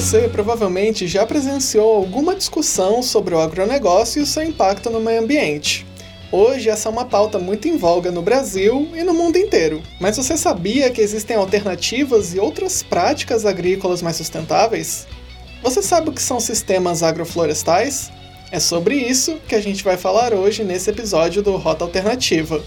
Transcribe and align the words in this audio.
Você 0.00 0.30
provavelmente 0.30 1.06
já 1.06 1.26
presenciou 1.26 1.94
alguma 1.94 2.34
discussão 2.34 3.02
sobre 3.02 3.34
o 3.34 3.38
agronegócio 3.38 4.18
e 4.18 4.22
o 4.22 4.26
seu 4.26 4.42
impacto 4.42 4.88
no 4.88 4.98
meio 4.98 5.20
ambiente. 5.20 5.86
Hoje, 6.32 6.70
essa 6.70 6.88
é 6.88 6.90
uma 6.90 7.04
pauta 7.04 7.38
muito 7.38 7.68
em 7.68 7.76
voga 7.76 8.10
no 8.10 8.22
Brasil 8.22 8.88
e 8.94 9.04
no 9.04 9.12
mundo 9.12 9.36
inteiro. 9.36 9.82
Mas 10.00 10.16
você 10.16 10.38
sabia 10.38 10.88
que 10.90 11.02
existem 11.02 11.36
alternativas 11.36 12.32
e 12.32 12.40
outras 12.40 12.82
práticas 12.82 13.44
agrícolas 13.44 14.00
mais 14.00 14.16
sustentáveis? 14.16 15.06
Você 15.62 15.82
sabe 15.82 16.08
o 16.08 16.12
que 16.14 16.22
são 16.22 16.40
sistemas 16.40 17.02
agroflorestais? 17.02 18.10
É 18.50 18.58
sobre 18.58 18.94
isso 18.94 19.36
que 19.46 19.54
a 19.54 19.60
gente 19.60 19.84
vai 19.84 19.98
falar 19.98 20.32
hoje 20.32 20.64
nesse 20.64 20.88
episódio 20.88 21.42
do 21.42 21.58
Rota 21.58 21.84
Alternativa. 21.84 22.64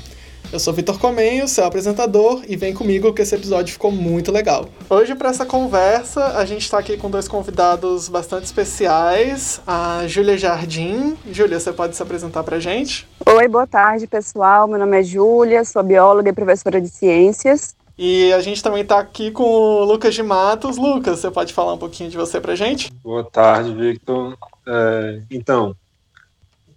Eu 0.52 0.60
sou 0.60 0.74
Vitor 0.74 1.00
Comenho, 1.00 1.48
seu 1.48 1.66
apresentador, 1.66 2.44
e 2.48 2.56
vem 2.56 2.74
comigo 2.74 3.12
que 3.12 3.22
esse 3.22 3.34
episódio 3.34 3.74
ficou 3.74 3.92
muito 3.92 4.32
legal. 4.32 4.68
Hoje, 4.90 5.16
para 5.16 5.30
essa 5.30 5.46
conversa, 5.46 6.38
a 6.38 6.46
gente 6.46 6.62
está 6.62 6.78
aqui 6.78 6.96
com 6.96 7.10
dois 7.10 7.28
convidados 7.28 8.08
bastante 8.08 8.46
especiais, 8.46 9.62
a 9.66 10.06
Júlia 10.08 10.38
Jardim. 10.38 11.18
Júlia, 11.32 11.60
você 11.60 11.74
pode 11.74 11.96
se 11.96 12.04
apresentar 12.04 12.44
para 12.44 12.58
a 12.58 12.60
gente? 12.60 13.08
Oi, 13.26 13.48
boa 13.48 13.66
tarde, 13.66 14.06
pessoal. 14.06 14.68
Meu 14.68 14.78
nome 14.78 15.00
é 15.00 15.04
Júlia, 15.04 15.66
sou 15.66 15.82
bióloga 15.82 16.30
e 16.30 16.34
professora 16.34 16.80
de 16.80 16.90
ciências. 16.90 17.76
E 17.98 18.34
a 18.34 18.40
gente 18.40 18.64
também 18.64 18.82
está 18.82 19.00
aqui 19.00 19.30
com 19.30 19.44
o 19.44 19.84
Lucas 19.84 20.16
de 20.16 20.24
Matos. 20.24 20.78
Lucas, 20.78 21.20
você 21.20 21.30
pode 21.30 21.54
falar 21.54 21.74
um 21.74 21.78
pouquinho 21.78 22.10
de 22.10 22.18
você 22.18 22.42
para 22.42 22.54
a 22.54 22.56
gente? 22.56 22.92
Boa 23.04 23.24
tarde, 23.24 23.74
Victor. 23.74 24.36
É, 24.68 25.22
então, 25.30 25.76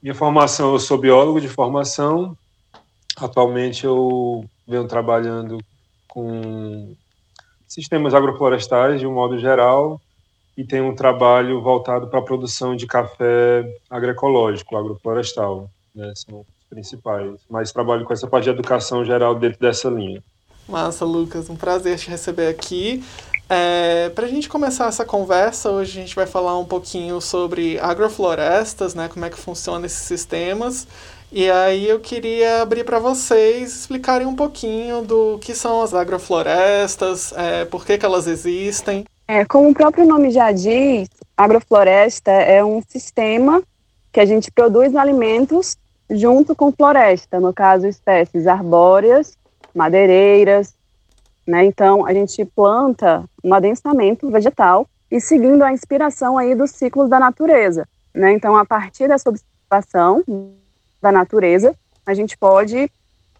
minha 0.02 0.14
formação, 0.14 0.72
eu 0.72 0.78
sou 0.78 0.98
biólogo 0.98 1.40
de 1.40 1.48
formação, 1.48 2.36
Atualmente 3.16 3.86
eu 3.86 4.44
venho 4.68 4.86
trabalhando 4.86 5.58
com 6.06 6.94
sistemas 7.66 8.14
agroflorestais 8.14 9.00
de 9.00 9.06
um 9.06 9.14
modo 9.14 9.38
geral 9.38 10.00
e 10.56 10.64
tenho 10.64 10.86
um 10.86 10.94
trabalho 10.94 11.60
voltado 11.60 12.08
para 12.08 12.18
a 12.18 12.22
produção 12.22 12.76
de 12.76 12.86
café 12.86 13.64
agroecológico, 13.90 14.76
agroflorestal, 14.76 15.70
né, 15.94 16.12
são 16.14 16.40
os 16.40 16.46
principais. 16.68 17.40
Mas 17.48 17.72
trabalho 17.72 18.04
com 18.04 18.12
essa 18.12 18.26
parte 18.26 18.44
de 18.44 18.50
educação 18.50 19.04
geral 19.04 19.34
dentro 19.34 19.60
dessa 19.60 19.88
linha. 19.88 20.22
Massa, 20.68 21.04
Lucas, 21.04 21.48
um 21.48 21.56
prazer 21.56 21.98
te 21.98 22.10
receber 22.10 22.48
aqui. 22.48 23.04
É, 23.48 24.08
para 24.08 24.26
a 24.26 24.28
gente 24.28 24.48
começar 24.48 24.88
essa 24.88 25.04
conversa, 25.04 25.70
hoje 25.70 25.98
a 25.98 26.02
gente 26.02 26.16
vai 26.16 26.26
falar 26.26 26.58
um 26.58 26.64
pouquinho 26.64 27.20
sobre 27.20 27.78
agroflorestas, 27.78 28.94
né, 28.94 29.08
como 29.08 29.24
é 29.24 29.30
que 29.30 29.38
funcionam 29.38 29.84
esses 29.84 30.00
sistemas 30.00 30.88
e 31.36 31.50
aí 31.50 31.86
eu 31.86 32.00
queria 32.00 32.62
abrir 32.62 32.82
para 32.82 32.98
vocês 32.98 33.70
explicarem 33.70 34.26
um 34.26 34.34
pouquinho 34.34 35.02
do 35.02 35.38
que 35.38 35.54
são 35.54 35.82
as 35.82 35.92
agroflorestas, 35.92 37.30
é, 37.36 37.66
por 37.66 37.84
que, 37.84 37.98
que 37.98 38.06
elas 38.06 38.26
existem. 38.26 39.04
É, 39.28 39.44
como 39.44 39.68
o 39.68 39.74
próprio 39.74 40.06
nome 40.06 40.30
já 40.30 40.50
diz, 40.50 41.10
agrofloresta 41.36 42.30
é 42.30 42.64
um 42.64 42.80
sistema 42.88 43.62
que 44.10 44.18
a 44.18 44.24
gente 44.24 44.50
produz 44.50 44.96
alimentos 44.96 45.76
junto 46.10 46.56
com 46.56 46.72
floresta, 46.72 47.38
no 47.38 47.52
caso 47.52 47.86
espécies 47.86 48.46
arbóreas, 48.46 49.36
madeireiras, 49.74 50.72
né? 51.46 51.66
Então 51.66 52.06
a 52.06 52.14
gente 52.14 52.46
planta 52.46 53.24
um 53.44 53.52
adensamento 53.52 54.30
vegetal 54.30 54.88
e 55.10 55.20
seguindo 55.20 55.60
a 55.60 55.70
inspiração 55.70 56.38
aí 56.38 56.54
dos 56.54 56.70
ciclos 56.70 57.10
da 57.10 57.20
natureza, 57.20 57.86
né? 58.14 58.32
Então 58.32 58.56
a 58.56 58.64
partir 58.64 59.06
dessa 59.06 59.28
observação 59.28 60.24
da 61.00 61.12
natureza, 61.12 61.74
a 62.04 62.14
gente 62.14 62.36
pode 62.36 62.90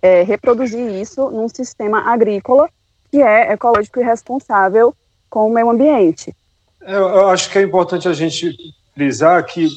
é, 0.03 0.23
reproduzir 0.23 0.89
isso 1.01 1.31
num 1.31 1.49
sistema 1.49 2.11
agrícola 2.11 2.69
que 3.11 3.23
é 3.23 3.53
ecológico 3.53 4.01
e 4.01 4.05
responsável 4.05 4.95
com 5.31 5.49
o 5.49 5.53
meio 5.53 5.71
ambiente. 5.71 6.35
É, 6.83 6.95
eu 6.95 7.29
acho 7.29 7.51
que 7.51 7.59
é 7.59 7.63
importante 7.63 8.09
a 8.09 8.13
gente 8.13 8.55
frisar 8.95 9.45
que 9.45 9.69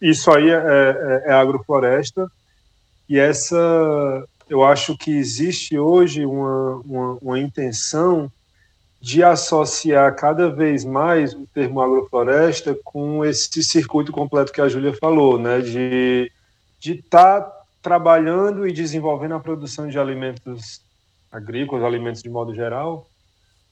isso 0.00 0.30
aí 0.30 0.50
é, 0.50 0.54
é, 0.54 1.22
é 1.26 1.32
agrofloresta 1.32 2.30
e 3.08 3.18
essa 3.18 4.26
eu 4.48 4.62
acho 4.62 4.96
que 4.96 5.10
existe 5.10 5.76
hoje 5.78 6.24
uma, 6.24 6.76
uma, 6.84 7.18
uma, 7.20 7.38
intenção 7.38 8.30
de 9.00 9.22
associar 9.22 10.14
cada 10.14 10.48
vez 10.48 10.84
mais 10.84 11.34
o 11.34 11.46
termo 11.52 11.80
agrofloresta 11.80 12.76
com 12.84 13.24
esse 13.24 13.62
circuito 13.62 14.12
completo 14.12 14.52
que 14.52 14.60
a 14.60 14.68
Júlia 14.68 14.94
falou, 14.94 15.38
né, 15.38 15.60
de 15.60 16.30
de 16.78 16.92
estar 16.94 17.40
tá 17.40 17.62
trabalhando 17.82 18.66
e 18.66 18.72
desenvolvendo 18.72 19.34
a 19.34 19.40
produção 19.40 19.88
de 19.88 19.98
alimentos 19.98 20.80
agrícolas, 21.30 21.84
alimentos 21.84 22.22
de 22.22 22.30
modo 22.30 22.54
geral, 22.54 23.08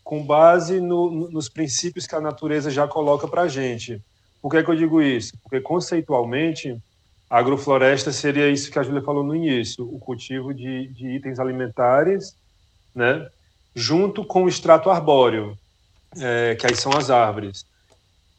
com 0.03 0.25
base 0.25 0.81
no, 0.81 1.31
nos 1.31 1.49
princípios 1.49 2.07
que 2.07 2.15
a 2.15 2.21
natureza 2.21 2.71
já 2.71 2.87
coloca 2.87 3.27
para 3.27 3.43
a 3.43 3.49
gente. 3.49 4.01
Por 4.41 4.51
que, 4.51 4.59
é 4.59 4.63
que 4.63 4.71
eu 4.71 4.77
digo 4.77 5.01
isso? 5.01 5.33
Porque 5.43 5.61
conceitualmente 5.61 6.79
a 7.31 7.39
agrofloresta 7.39 8.13
seria 8.13 8.51
isso 8.51 8.71
que 8.71 8.79
a 8.79 8.83
Júlia 8.83 9.01
falou 9.03 9.25
no 9.25 9.35
início, 9.35 9.85
o 9.85 9.99
cultivo 9.99 10.53
de, 10.53 10.89
de 10.89 11.09
itens 11.09 11.41
alimentares, 11.41 12.37
né, 12.95 13.29
junto 13.75 14.25
com 14.25 14.45
o 14.45 14.49
extrato 14.49 14.91
arbóreo, 14.91 15.59
é, 16.21 16.55
que 16.55 16.67
aí 16.67 16.77
são 16.77 16.93
as 16.93 17.11
árvores. 17.11 17.67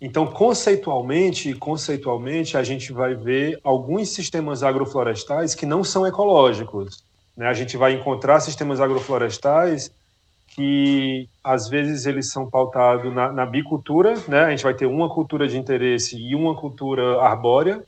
Então, 0.06 0.28
conceitualmente, 0.28 1.52
conceitualmente, 1.56 2.56
a 2.56 2.62
gente 2.62 2.94
vai 2.94 3.16
ver 3.16 3.60
alguns 3.64 4.10
sistemas 4.10 4.62
agroflorestais 4.62 5.56
que 5.56 5.66
não 5.66 5.84
são 5.84 6.06
ecológicos. 6.06 7.04
Né? 7.36 7.48
A 7.48 7.54
gente 7.54 7.76
vai 7.76 7.94
encontrar 7.94 8.40
sistemas 8.40 8.80
agroflorestais 8.80 9.90
que, 10.50 11.28
às 11.44 11.68
vezes, 11.68 12.06
eles 12.06 12.32
são 12.32 12.48
pautados 12.48 13.12
na, 13.16 13.32
na 13.32 13.48
bicultura, 13.48 14.14
né? 14.28 14.42
A 14.42 14.52
gente 14.52 14.64
vai 14.64 14.76
ter 14.76 14.86
uma 14.86 15.10
cultura 15.10 15.48
de 15.48 15.58
interesse 15.58 16.16
e 16.16 16.36
uma 16.36 16.56
cultura 16.56 17.20
arbórea, 17.20 17.84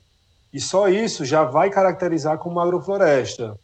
e 0.52 0.60
só 0.60 0.90
isso 0.90 1.24
já 1.24 1.44
vai 1.44 1.70
caracterizar 1.70 2.40
como 2.40 2.60
agrofloresta. 2.60 3.56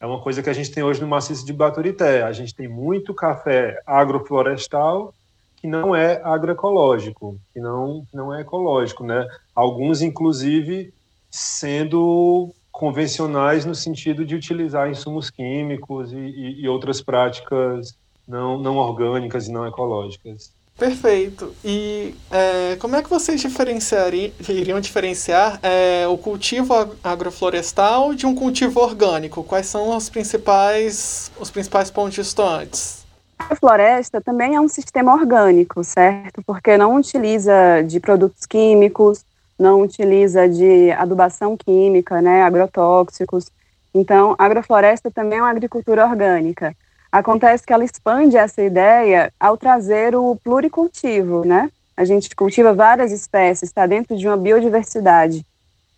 É 0.00 0.06
uma 0.06 0.22
coisa 0.22 0.42
que 0.42 0.48
a 0.48 0.54
gente 0.54 0.70
tem 0.70 0.82
hoje 0.82 0.98
no 0.98 1.06
maciço 1.06 1.44
de 1.44 1.52
Baturité. 1.52 2.22
A 2.22 2.32
gente 2.32 2.54
tem 2.54 2.68
muito 2.68 3.12
café 3.12 3.82
agroflorestal 3.86 5.12
que 5.60 5.66
não 5.66 5.94
é 5.94 6.20
agroecológico, 6.22 7.38
que 7.52 7.60
não, 7.60 8.06
não 8.12 8.34
é 8.34 8.40
ecológico, 8.42 9.04
né? 9.04 9.26
Alguns, 9.54 10.00
inclusive, 10.02 10.92
sendo 11.30 12.52
convencionais 12.70 13.64
no 13.64 13.74
sentido 13.74 14.24
de 14.24 14.36
utilizar 14.36 14.88
insumos 14.88 15.30
químicos 15.30 16.12
e, 16.12 16.16
e, 16.16 16.62
e 16.62 16.68
outras 16.68 17.02
práticas 17.02 17.96
não, 18.26 18.56
não 18.56 18.76
orgânicas 18.76 19.48
e 19.48 19.52
não 19.52 19.66
ecológicas. 19.66 20.52
Perfeito. 20.78 21.52
E 21.64 22.14
é, 22.30 22.76
como 22.76 22.94
é 22.94 23.02
que 23.02 23.10
vocês 23.10 23.40
diferenciariam, 23.40 24.30
iriam 24.48 24.80
diferenciar 24.80 25.58
é, 25.60 26.06
o 26.06 26.16
cultivo 26.16 26.72
agroflorestal 27.02 28.14
de 28.14 28.26
um 28.26 28.34
cultivo 28.34 28.78
orgânico? 28.78 29.42
Quais 29.42 29.66
são 29.66 29.96
os 29.96 30.08
principais, 30.08 31.32
os 31.40 31.50
principais 31.50 31.90
pontos 31.90 32.14
distantes? 32.14 33.07
A 33.38 33.56
floresta 33.56 34.20
também 34.20 34.54
é 34.56 34.60
um 34.60 34.68
sistema 34.68 35.14
orgânico, 35.14 35.82
certo? 35.84 36.42
Porque 36.44 36.76
não 36.76 36.96
utiliza 36.96 37.82
de 37.86 38.00
produtos 38.00 38.44
químicos, 38.44 39.24
não 39.58 39.80
utiliza 39.80 40.48
de 40.48 40.90
adubação 40.92 41.56
química, 41.56 42.20
né, 42.20 42.42
agrotóxicos. 42.42 43.50
Então, 43.94 44.34
a 44.38 44.44
agrofloresta 44.44 45.10
também 45.10 45.38
é 45.38 45.42
uma 45.42 45.50
agricultura 45.50 46.04
orgânica. 46.06 46.74
Acontece 47.10 47.64
que 47.64 47.72
ela 47.72 47.84
expande 47.84 48.36
essa 48.36 48.62
ideia 48.62 49.32
ao 49.40 49.56
trazer 49.56 50.14
o 50.14 50.36
pluricultivo, 50.36 51.44
né? 51.44 51.70
A 51.96 52.04
gente 52.04 52.34
cultiva 52.36 52.74
várias 52.74 53.10
espécies, 53.10 53.70
está 53.70 53.86
dentro 53.86 54.16
de 54.16 54.28
uma 54.28 54.36
biodiversidade. 54.36 55.44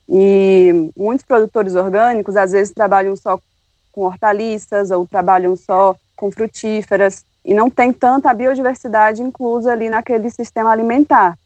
E 0.08 0.90
muitos 0.96 1.26
produtores 1.26 1.74
orgânicos, 1.74 2.36
às 2.36 2.52
vezes, 2.52 2.72
trabalham 2.72 3.16
só 3.16 3.38
com 3.92 4.02
hortaliças 4.02 4.90
ou 4.90 5.06
trabalham 5.06 5.56
só 5.56 5.96
com 6.16 6.30
frutíferas 6.30 7.24
e 7.44 7.54
não 7.54 7.70
tem 7.70 7.92
tanta 7.92 8.32
biodiversidade 8.34 9.22
inclusa 9.22 9.72
ali 9.72 9.88
naquele 9.88 10.30
sistema 10.30 10.70
alimentar. 10.70 11.38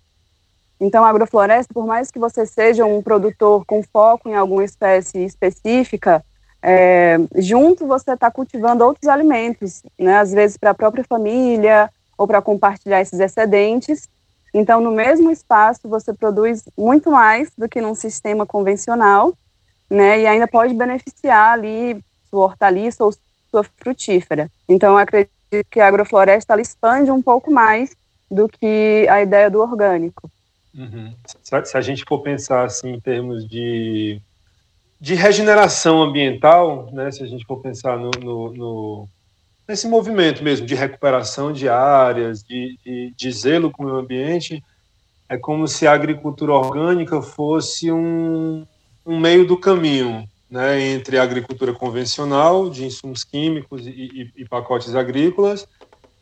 Então, 0.81 1.05
a 1.05 1.09
agrofloresta, 1.09 1.73
por 1.73 1.87
mais 1.87 2.11
que 2.11 2.19
você 2.19 2.45
seja 2.45 2.85
um 2.85 3.01
produtor 3.03 3.65
com 3.65 3.83
foco 3.83 4.29
em 4.29 4.35
alguma 4.35 4.65
espécie 4.65 5.25
específica, 5.25 6.25
é, 6.61 7.19
junto 7.37 7.87
você 7.87 8.13
está 8.13 8.31
cultivando 8.31 8.85
outros 8.85 9.07
alimentos, 9.09 9.83
né, 9.99 10.17
às 10.17 10.33
vezes 10.33 10.57
para 10.57 10.71
a 10.71 10.75
própria 10.75 11.05
família 11.05 11.91
ou 12.17 12.27
para 12.27 12.43
compartilhar 12.43 13.01
esses 13.01 13.21
excedentes. 13.21 14.09
Então, 14.53 14.81
no 14.81 14.91
mesmo 14.91 15.31
espaço, 15.31 15.89
você 15.89 16.13
produz 16.13 16.65
muito 16.77 17.11
mais 17.11 17.51
do 17.57 17.69
que 17.69 17.81
num 17.81 17.95
sistema 17.95 18.47
convencional, 18.47 19.35
né, 19.91 20.21
e 20.21 20.27
ainda 20.27 20.49
pode 20.49 20.75
beneficiar 20.75 21.53
ali 21.53 22.03
sua 22.31 22.45
hortaliça 22.45 23.05
ou 23.05 23.15
sua 23.51 23.63
frutífera. 23.63 24.51
Então, 24.69 24.97
acredito 24.97 25.34
que 25.71 25.79
a 25.79 25.87
agrofloresta 25.87 26.61
expande 26.61 27.11
um 27.11 27.23
pouco 27.23 27.51
mais 27.51 27.95
do 28.31 28.49
que 28.49 29.07
a 29.09 29.23
ideia 29.23 29.51
do 29.51 29.61
orgânico. 29.61 30.31
Uhum. 30.77 31.15
Se 31.43 31.77
a 31.77 31.81
gente 31.81 32.05
for 32.07 32.21
pensar 32.21 32.65
assim 32.65 32.95
em 32.95 33.01
termos 33.01 33.47
de, 33.49 34.21
de 35.01 35.15
regeneração 35.15 36.03
ambiental, 36.03 36.89
né, 36.93 37.13
se 37.13 37.23
a 37.23 37.27
gente 37.27 37.45
for 37.45 37.61
pensar 37.61 37.97
no, 37.97 38.11
no, 38.21 38.53
no 38.53 39.09
nesse 39.69 39.87
movimento 39.87 40.43
mesmo 40.43 40.67
de 40.67 40.75
recuperação 40.75 41.53
de 41.53 41.69
áreas, 41.69 42.43
de, 42.43 42.77
de, 42.85 43.15
de 43.17 43.33
zelo 43.33 43.71
com 43.71 43.85
o 43.85 43.87
meio 43.87 43.99
ambiente, 43.99 44.63
é 45.29 45.39
como 45.39 45.67
se 45.69 45.87
a 45.87 45.93
agricultura 45.93 46.53
orgânica 46.53 47.23
fosse 47.23 47.91
um, 47.91 48.67
um 49.07 49.19
meio 49.19 49.47
do 49.47 49.57
caminho 49.57 50.29
né, 50.55 50.81
entre 50.81 51.19
a 51.19 51.23
agricultura 51.25 51.73
convencional, 51.73 52.71
de 52.71 52.85
insumos 52.85 53.25
químicos 53.25 53.89
e, 53.89 53.91
e, 53.91 54.43
e 54.43 54.49
pacotes 54.49 54.95
agrícolas, 54.95 55.67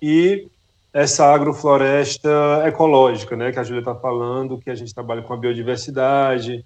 e 0.00 0.48
essa 0.90 1.26
agrofloresta 1.26 2.62
ecológica, 2.66 3.36
né, 3.36 3.52
que 3.52 3.58
a 3.58 3.62
Júlia 3.62 3.80
está 3.80 3.94
falando, 3.94 4.56
que 4.56 4.70
a 4.70 4.74
gente 4.74 4.94
trabalha 4.94 5.20
com 5.20 5.34
a 5.34 5.36
biodiversidade, 5.36 6.64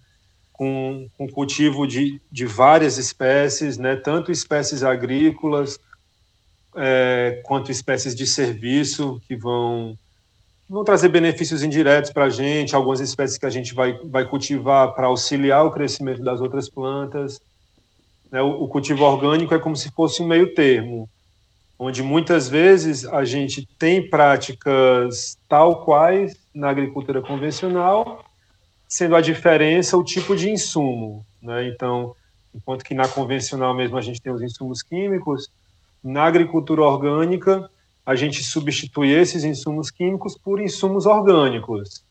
com, 0.52 1.08
com 1.18 1.28
cultivo 1.28 1.88
de, 1.88 2.20
de 2.30 2.46
várias 2.46 2.98
espécies, 2.98 3.76
né, 3.78 3.96
tanto 3.96 4.30
espécies 4.30 4.84
agrícolas 4.84 5.76
é, 6.76 7.42
quanto 7.44 7.72
espécies 7.72 8.14
de 8.14 8.28
serviço 8.28 9.20
que 9.26 9.34
vão 9.34 9.98
vão 10.68 10.84
trazer 10.84 11.08
benefícios 11.08 11.62
indiretos 11.62 12.12
para 12.12 12.24
a 12.24 12.28
gente, 12.28 12.74
algumas 12.74 13.00
espécies 13.00 13.38
que 13.38 13.46
a 13.46 13.50
gente 13.50 13.74
vai, 13.74 13.98
vai 14.04 14.28
cultivar 14.28 14.92
para 14.94 15.06
auxiliar 15.06 15.64
o 15.64 15.70
crescimento 15.70 16.22
das 16.22 16.40
outras 16.40 16.68
plantas. 16.68 17.40
Né? 18.31 18.40
O, 18.40 18.67
cultivo 18.69 19.05
orgânico 19.05 19.55
é 19.55 19.58
como 19.58 19.76
se 19.76 19.90
fosse 19.90 20.23
um 20.23 20.26
meio 20.26 20.55
termo, 20.55 21.08
onde 21.78 22.02
muitas 22.02 22.49
vezes 22.49 23.05
a 23.05 23.25
gente 23.25 23.67
tem 23.78 24.08
práticas 24.08 25.38
tal 25.49 25.84
quais 25.84 26.37
na 26.55 26.70
agricultura 26.70 27.20
convencional, 27.20 28.25
sendo 28.88 29.14
a 29.14 29.20
diferença 29.20 29.96
o 29.96 30.05
tipo 30.05 30.34
de 30.34 30.50
insumo. 30.50 31.25
Né? 31.43 31.69
Então, 31.69 32.14
enquanto 32.55 32.84
que 32.84 32.94
na 32.94 33.06
convencional 33.08 33.75
mesmo 33.75 33.96
a 33.96 34.02
gente 34.02 34.20
tem 34.20 34.32
os 34.32 34.43
insumos 34.43 34.82
químicos, 34.82 35.50
na 36.02 36.25
agricultura 36.25 36.82
orgânica 36.82 37.70
a 38.05 38.14
gente 38.14 38.43
substitui 38.44 39.11
esses 39.11 39.43
insumos 39.43 39.90
químicos 39.90 40.38
por 40.38 40.61
insumos 40.61 41.06
orgânicos. 41.06 42.05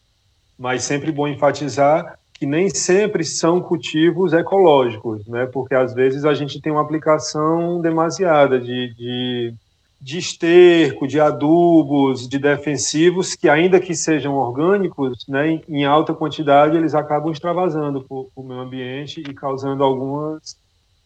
Mas 0.60 0.84
sempre 0.84 1.12
bom 1.12 1.28
enfatizar 1.28 2.20
que 2.38 2.46
nem 2.46 2.70
sempre 2.70 3.24
são 3.24 3.62
cultivos 3.62 4.34
ecológicos, 4.34 5.26
né? 5.28 5.46
Porque 5.46 5.74
às 5.74 5.94
vezes 5.94 6.26
a 6.26 6.34
gente 6.34 6.62
tem 6.62 6.72
uma 6.72 6.82
aplicação 6.82 7.82
demasiada 7.82 8.60
de, 8.60 8.94
de, 8.94 9.54
de 10.02 10.18
esterco, 10.18 11.08
de 11.08 11.20
adubos, 11.20 12.28
de 12.28 12.38
defensivos 12.38 13.36
que 13.36 13.48
ainda 13.50 13.80
que 13.80 13.96
sejam 13.96 14.36
orgânicos, 14.36 15.26
né, 15.28 15.62
em, 15.68 15.86
alta 15.86 16.14
quantidade 16.14 16.76
eles 16.78 16.94
acabam 16.94 17.32
extravasando 17.32 18.02
para 18.02 18.18
o 18.18 18.44
meio 18.44 18.60
ambiente 18.60 19.22
e 19.22 19.34
causando 19.34 19.84
algumas 19.84 20.58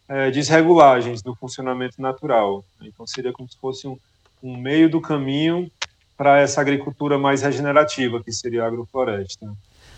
é, 0.08 0.30
desregulagens 0.30 1.22
do 1.22 1.34
funcionamento 1.34 2.02
natural. 2.02 2.64
Então 2.82 3.06
seria 3.06 3.32
como 3.32 3.48
se 3.48 3.56
fosse 3.56 3.86
um 3.86 3.96
um 4.42 4.56
meio 4.56 4.88
do 4.88 5.00
caminho 5.00 5.70
para 6.16 6.40
essa 6.40 6.60
agricultura 6.60 7.18
mais 7.18 7.42
regenerativa, 7.42 8.22
que 8.22 8.32
seria 8.32 8.64
a 8.64 8.66
agrofloresta. 8.66 9.50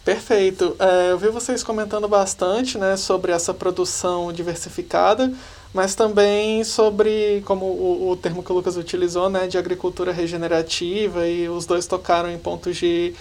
Perfeito. 0.04 0.75
É, 0.81 1.12
eu 1.12 1.19
vi 1.19 1.28
vocês 1.28 1.62
comentando 1.62 2.08
bastante 2.08 2.76
né, 2.76 2.96
sobre 2.96 3.31
essa 3.31 3.54
produção 3.54 4.32
diversificada, 4.32 5.32
mas 5.72 5.94
também 5.94 6.64
sobre, 6.64 7.40
como 7.46 7.66
o, 7.66 8.10
o, 8.10 8.16
termo 8.16 8.43
que 8.43 8.50
o 8.50 8.54
Lucas 8.54 8.76
utilizou, 8.76 9.31
né, 9.31 9.46
de 9.46 9.56
agricultura 9.56 10.12
regenerativa, 10.12 11.26
e 11.28 11.49
os 11.49 11.66
dois 11.66 11.87
tocaram 11.87 12.28
em 12.28 12.37
pontos 12.37 12.76
de, 12.76 13.14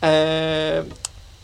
é, 0.00 0.84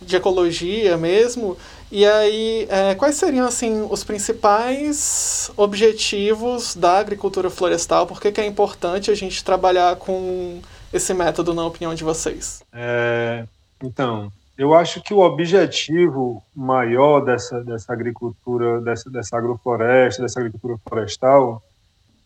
de 0.00 0.14
ecologia 0.14 0.96
mesmo. 0.96 1.56
E 1.90 2.06
aí, 2.06 2.68
é, 2.70 2.94
quais 2.94 3.16
seriam 3.16 3.46
assim 3.46 3.84
os 3.90 4.04
principais 4.04 5.50
objetivos 5.56 6.76
da 6.76 6.98
agricultura 6.98 7.50
florestal? 7.50 8.06
Por 8.06 8.20
que, 8.20 8.30
que 8.30 8.40
é 8.40 8.46
importante 8.46 9.10
a 9.10 9.14
gente 9.14 9.42
trabalhar 9.42 9.96
com 9.96 10.60
esse 10.92 11.12
método, 11.12 11.52
na 11.52 11.66
opinião 11.66 11.96
de 11.96 12.04
vocês? 12.04 12.62
É, 12.72 13.44
então, 13.82 14.32
eu 14.56 14.74
acho 14.74 15.02
que 15.02 15.12
o 15.12 15.18
objetivo 15.18 16.42
maior 16.54 17.20
dessa, 17.20 17.62
dessa 17.62 17.92
agricultura, 17.92 18.80
dessa, 18.80 19.10
dessa 19.10 19.36
agrofloresta, 19.36 20.22
dessa 20.22 20.38
agricultura 20.38 20.78
florestal, 20.86 21.62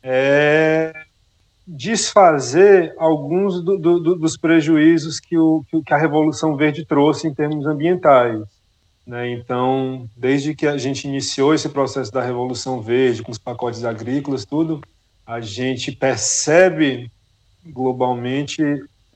é 0.03 0.93
desfazer 1.67 2.95
alguns 2.97 3.63
do, 3.63 3.77
do, 3.77 4.15
dos 4.15 4.37
prejuízos 4.37 5.21
que, 5.21 5.37
o, 5.37 5.63
que 5.85 5.93
a 5.93 5.99
Revolução 5.99 6.57
Verde 6.57 6.85
trouxe 6.85 7.29
em 7.29 7.35
termos 7.35 7.67
ambientais. 7.67 8.41
Né? 9.07 9.33
Então, 9.33 10.09
desde 10.15 10.55
que 10.55 10.67
a 10.67 10.77
gente 10.77 11.09
iniciou 11.09 11.55
esse 11.55 11.69
processo 11.69 12.13
da 12.13 12.23
Revolução 12.23 12.83
Verde, 12.83 13.23
com 13.23 13.33
os 13.33 13.39
pacotes 13.39 13.85
agrícolas, 13.85 14.45
tudo, 14.45 14.83
a 15.27 15.41
gente 15.41 15.93
percebe 15.93 17.11
globalmente 17.67 18.63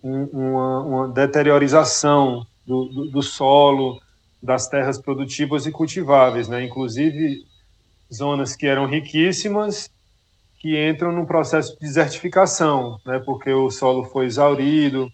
um, 0.03 0.25
uma, 0.25 0.81
uma, 0.81 1.09
deteriorização 1.09 2.47
do, 2.67 2.85
do, 2.87 3.11
do, 3.11 3.23
solo, 3.23 4.01
das 4.43 4.69
terras 4.69 5.01
produtivas 5.01 5.67
e 5.67 5.73
cultiváveis, 5.73 6.49
né? 6.49 6.65
inclusive 6.65 7.45
zonas 8.13 8.55
que 8.57 8.67
eram 8.67 8.87
riquíssimas 8.87 9.91
que 10.59 10.89
entram 10.89 11.11
num 11.11 11.27
processo 11.27 11.75
de 11.75 11.81
desertificação, 11.81 13.01
né? 13.05 13.19
porque 13.19 13.53
o 13.53 13.71
solo 13.71 14.05
foi 14.05 14.27
exaurido 14.27 15.11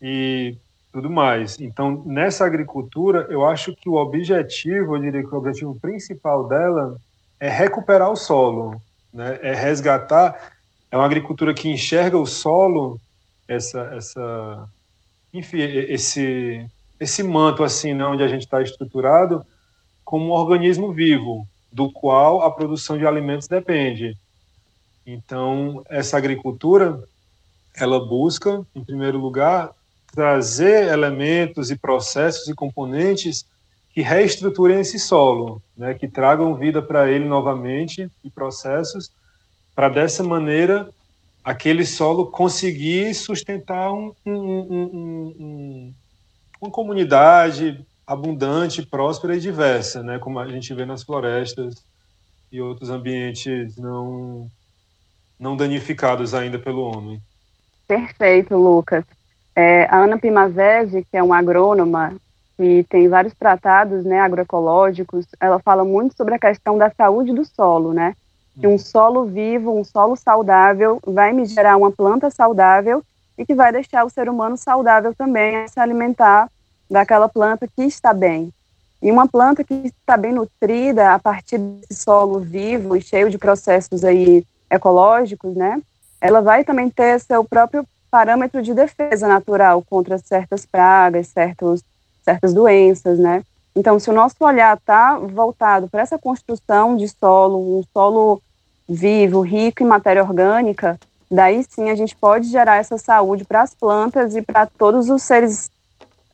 e 0.00 0.56
tudo 0.92 1.08
mais. 1.08 1.58
Então, 1.58 2.02
nessa 2.04 2.44
agricultura, 2.44 3.26
eu 3.30 3.44
acho 3.46 3.74
que 3.74 3.88
o 3.88 3.94
objetivo, 3.94 4.94
eu 4.94 5.00
diria 5.00 5.22
que 5.22 5.34
o 5.34 5.38
objetivo 5.38 5.74
principal 5.80 6.46
dela 6.46 6.96
é 7.40 7.48
recuperar 7.48 8.10
o 8.10 8.16
solo, 8.16 8.80
né? 9.12 9.38
é 9.42 9.54
resgatar. 9.54 10.52
É 10.90 10.96
uma 10.96 11.06
agricultura 11.06 11.54
que 11.54 11.68
enxerga 11.68 12.18
o 12.18 12.26
solo, 12.26 13.00
essa, 13.48 13.80
essa, 13.96 14.68
enfim, 15.34 15.58
esse, 15.60 16.64
esse 16.98 17.22
manto 17.24 17.64
assim, 17.64 17.92
né, 17.92 18.06
onde 18.06 18.22
a 18.22 18.28
gente 18.28 18.42
está 18.42 18.62
estruturado, 18.62 19.44
como 20.04 20.26
um 20.26 20.30
organismo 20.30 20.92
vivo, 20.92 21.46
do 21.72 21.90
qual 21.90 22.42
a 22.42 22.50
produção 22.52 22.96
de 22.96 23.04
alimentos 23.04 23.48
depende. 23.48 24.16
Então, 25.04 25.82
essa 25.88 26.16
agricultura, 26.16 27.02
ela 27.74 27.98
busca, 27.98 28.64
em 28.76 28.84
primeiro 28.84 29.18
lugar, 29.18 29.70
trazer 30.12 30.86
elementos 30.92 31.72
e 31.72 31.76
processos 31.76 32.46
e 32.46 32.54
componentes 32.54 33.44
que 33.92 34.02
reestruturem 34.02 34.80
esse 34.80 35.00
solo, 35.00 35.60
né, 35.76 35.94
que 35.94 36.06
tragam 36.06 36.54
vida 36.54 36.80
para 36.80 37.10
ele 37.10 37.24
novamente 37.24 38.08
e 38.22 38.30
processos, 38.30 39.10
para 39.74 39.88
dessa 39.88 40.22
maneira 40.22 40.88
aquele 41.44 41.84
solo 41.84 42.30
conseguir 42.30 43.14
sustentar 43.14 43.92
um, 43.92 44.14
um, 44.24 44.32
um, 44.32 45.94
uma 46.60 46.70
comunidade 46.70 47.84
abundante, 48.06 48.84
próspera 48.84 49.36
e 49.36 49.40
diversa, 49.40 50.02
né, 50.02 50.18
como 50.18 50.38
a 50.38 50.48
gente 50.48 50.72
vê 50.72 50.86
nas 50.86 51.02
florestas 51.02 51.84
e 52.50 52.60
outros 52.60 52.88
ambientes 52.88 53.76
não 53.76 54.48
não 55.38 55.56
danificados 55.56 56.32
ainda 56.32 56.58
pelo 56.58 56.82
homem. 56.82 57.20
Perfeito, 57.86 58.56
Lucas. 58.56 59.04
É, 59.54 59.84
a 59.86 59.98
Ana 60.04 60.18
Pimavese, 60.18 61.06
que 61.10 61.16
é 61.16 61.22
uma 61.22 61.38
agrônoma 61.38 62.14
e 62.58 62.84
tem 62.84 63.08
vários 63.08 63.34
tratados 63.34 64.04
né, 64.04 64.20
agroecológicos, 64.20 65.26
ela 65.40 65.58
fala 65.58 65.84
muito 65.84 66.16
sobre 66.16 66.34
a 66.34 66.38
questão 66.38 66.78
da 66.78 66.90
saúde 66.90 67.34
do 67.34 67.44
solo, 67.44 67.92
né? 67.92 68.14
Que 68.60 68.66
um 68.66 68.78
solo 68.78 69.24
vivo, 69.24 69.76
um 69.76 69.84
solo 69.84 70.16
saudável, 70.16 71.00
vai 71.04 71.32
me 71.32 71.44
gerar 71.44 71.76
uma 71.76 71.90
planta 71.90 72.30
saudável 72.30 73.02
e 73.36 73.44
que 73.44 73.54
vai 73.54 73.72
deixar 73.72 74.04
o 74.04 74.10
ser 74.10 74.28
humano 74.28 74.56
saudável 74.56 75.14
também 75.14 75.56
a 75.56 75.68
se 75.68 75.80
alimentar 75.80 76.48
daquela 76.88 77.28
planta 77.28 77.66
que 77.66 77.82
está 77.82 78.12
bem. 78.12 78.52
E 79.02 79.10
uma 79.10 79.28
planta 79.28 79.62
que 79.64 79.74
está 79.74 80.16
bem 80.16 80.32
nutrida 80.32 81.12
a 81.12 81.18
partir 81.18 81.58
desse 81.58 82.02
solo 82.02 82.40
vivo 82.40 82.96
e 82.96 83.02
cheio 83.02 83.28
de 83.28 83.36
processos 83.36 84.04
aí 84.04 84.46
ecológicos, 84.70 85.54
né? 85.54 85.80
Ela 86.20 86.40
vai 86.40 86.64
também 86.64 86.88
ter 86.88 87.20
seu 87.20 87.44
próprio 87.44 87.86
parâmetro 88.10 88.62
de 88.62 88.72
defesa 88.72 89.26
natural 89.26 89.82
contra 89.82 90.16
certas 90.18 90.64
pragas, 90.64 91.26
certos, 91.28 91.82
certas 92.22 92.54
doenças, 92.54 93.18
né? 93.18 93.42
Então, 93.76 93.98
se 93.98 94.08
o 94.08 94.12
nosso 94.12 94.36
olhar 94.40 94.76
está 94.76 95.18
voltado 95.18 95.88
para 95.88 96.02
essa 96.02 96.18
construção 96.18 96.96
de 96.96 97.08
solo, 97.08 97.78
um 97.78 97.84
solo 97.92 98.40
vivo, 98.88 99.40
rico 99.40 99.82
em 99.82 99.86
matéria 99.86 100.22
orgânica, 100.22 100.98
daí 101.30 101.64
sim 101.68 101.90
a 101.90 101.94
gente 101.94 102.14
pode 102.14 102.48
gerar 102.48 102.76
essa 102.76 102.98
saúde 102.98 103.44
para 103.44 103.62
as 103.62 103.74
plantas 103.74 104.36
e 104.36 104.42
para 104.42 104.66
todos 104.66 105.10
os 105.10 105.22
seres 105.22 105.70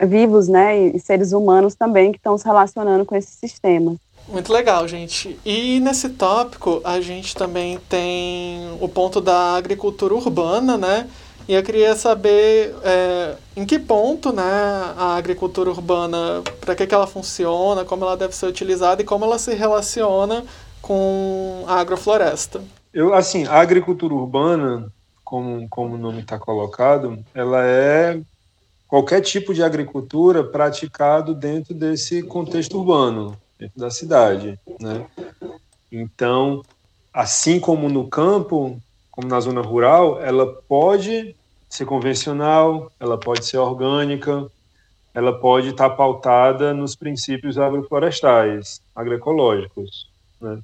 vivos, 0.01 0.49
né, 0.49 0.79
e 0.79 0.99
seres 0.99 1.33
humanos 1.33 1.75
também 1.75 2.11
que 2.11 2.19
estão 2.19 2.37
se 2.37 2.45
relacionando 2.45 3.05
com 3.05 3.15
esse 3.15 3.33
sistema. 3.33 3.97
Muito 4.29 4.53
legal, 4.53 4.87
gente. 4.87 5.39
E 5.45 5.81
nesse 5.81 6.11
tópico 6.11 6.81
a 6.85 7.01
gente 7.01 7.35
também 7.35 7.79
tem 7.89 8.77
o 8.81 8.89
ponto 8.89 9.21
da 9.21 9.57
agricultura 9.57 10.15
urbana, 10.15 10.79
né? 10.79 11.09
E 11.49 11.55
eu 11.55 11.63
queria 11.63 11.95
saber 11.95 12.75
é, 12.85 13.35
em 13.57 13.67
que 13.67 13.79
ponto 13.79 14.33
né, 14.33 14.43
a 14.43 15.17
agricultura 15.17 15.71
urbana, 15.71 16.43
para 16.61 16.75
que, 16.75 16.87
que 16.87 16.95
ela 16.95 17.07
funciona, 17.07 17.85
como 17.85 18.05
ela 18.05 18.17
deve 18.17 18.35
ser 18.35 18.47
utilizada 18.47 19.03
e 19.03 19.05
como 19.05 19.25
ela 19.25 19.39
se 19.39 19.55
relaciona 19.55 20.45
com 20.81 21.65
a 21.67 21.81
agrofloresta. 21.81 22.63
Eu, 22.93 23.15
assim, 23.15 23.47
a 23.47 23.61
agricultura 23.61 24.15
urbana, 24.15 24.93
como, 25.25 25.69
como 25.69 25.95
o 25.95 25.99
nome 25.99 26.21
está 26.21 26.39
colocado, 26.39 27.19
ela 27.35 27.65
é 27.65 28.21
qualquer 28.89 29.21
tipo 29.21 29.55
de 29.55 29.63
agricultura 29.63 30.43
praticado 30.43 31.35
dentro 31.35 31.73
desse 31.73 32.23
contexto 32.23 32.79
urbano, 32.79 33.37
dentro 33.59 33.79
da 33.79 33.91
cidade, 33.91 34.59
né? 34.81 35.07
Então, 35.93 36.63
assim 37.13 37.61
como 37.61 37.89
no 37.89 38.09
campo, 38.09 38.81
como 39.21 39.29
na 39.29 39.39
zona 39.39 39.61
rural, 39.61 40.19
ela 40.23 40.47
pode 40.67 41.37
ser 41.69 41.85
convencional, 41.85 42.91
ela 42.99 43.19
pode 43.19 43.45
ser 43.45 43.59
orgânica, 43.59 44.47
ela 45.15 45.39
pode 45.39 45.69
estar 45.69 45.91
pautada 45.91 46.73
nos 46.73 46.97
princípios 46.97 47.59
agroflorestais, 47.59 48.81
agroecológicos, 48.97 50.09
né? 50.41 50.59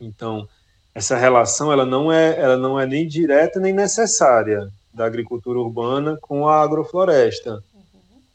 Então, 0.00 0.48
essa 0.94 1.16
relação 1.16 1.72
ela 1.72 1.86
não 1.86 2.12
é 2.12 2.38
ela 2.38 2.56
não 2.56 2.78
é 2.78 2.84
nem 2.84 3.06
direta 3.06 3.60
nem 3.60 3.72
necessária 3.72 4.68
da 4.92 5.06
agricultura 5.06 5.58
urbana 5.58 6.18
com 6.20 6.48
a 6.48 6.60
agrofloresta. 6.60 7.62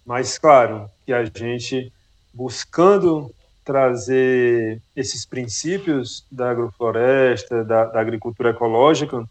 Mas 0.06 0.38
claro 0.38 0.90
que 1.06 1.12
a 1.12 1.26
gente 1.26 1.92
buscando 2.34 3.34
trazer 3.64 4.82
esses 4.96 5.26
princípios 5.26 6.26
da 6.32 6.52
agrofloresta, 6.52 7.64
da, 7.64 7.86
da 7.86 8.00
agricultura 8.00 8.50
ecológica, 8.50 9.26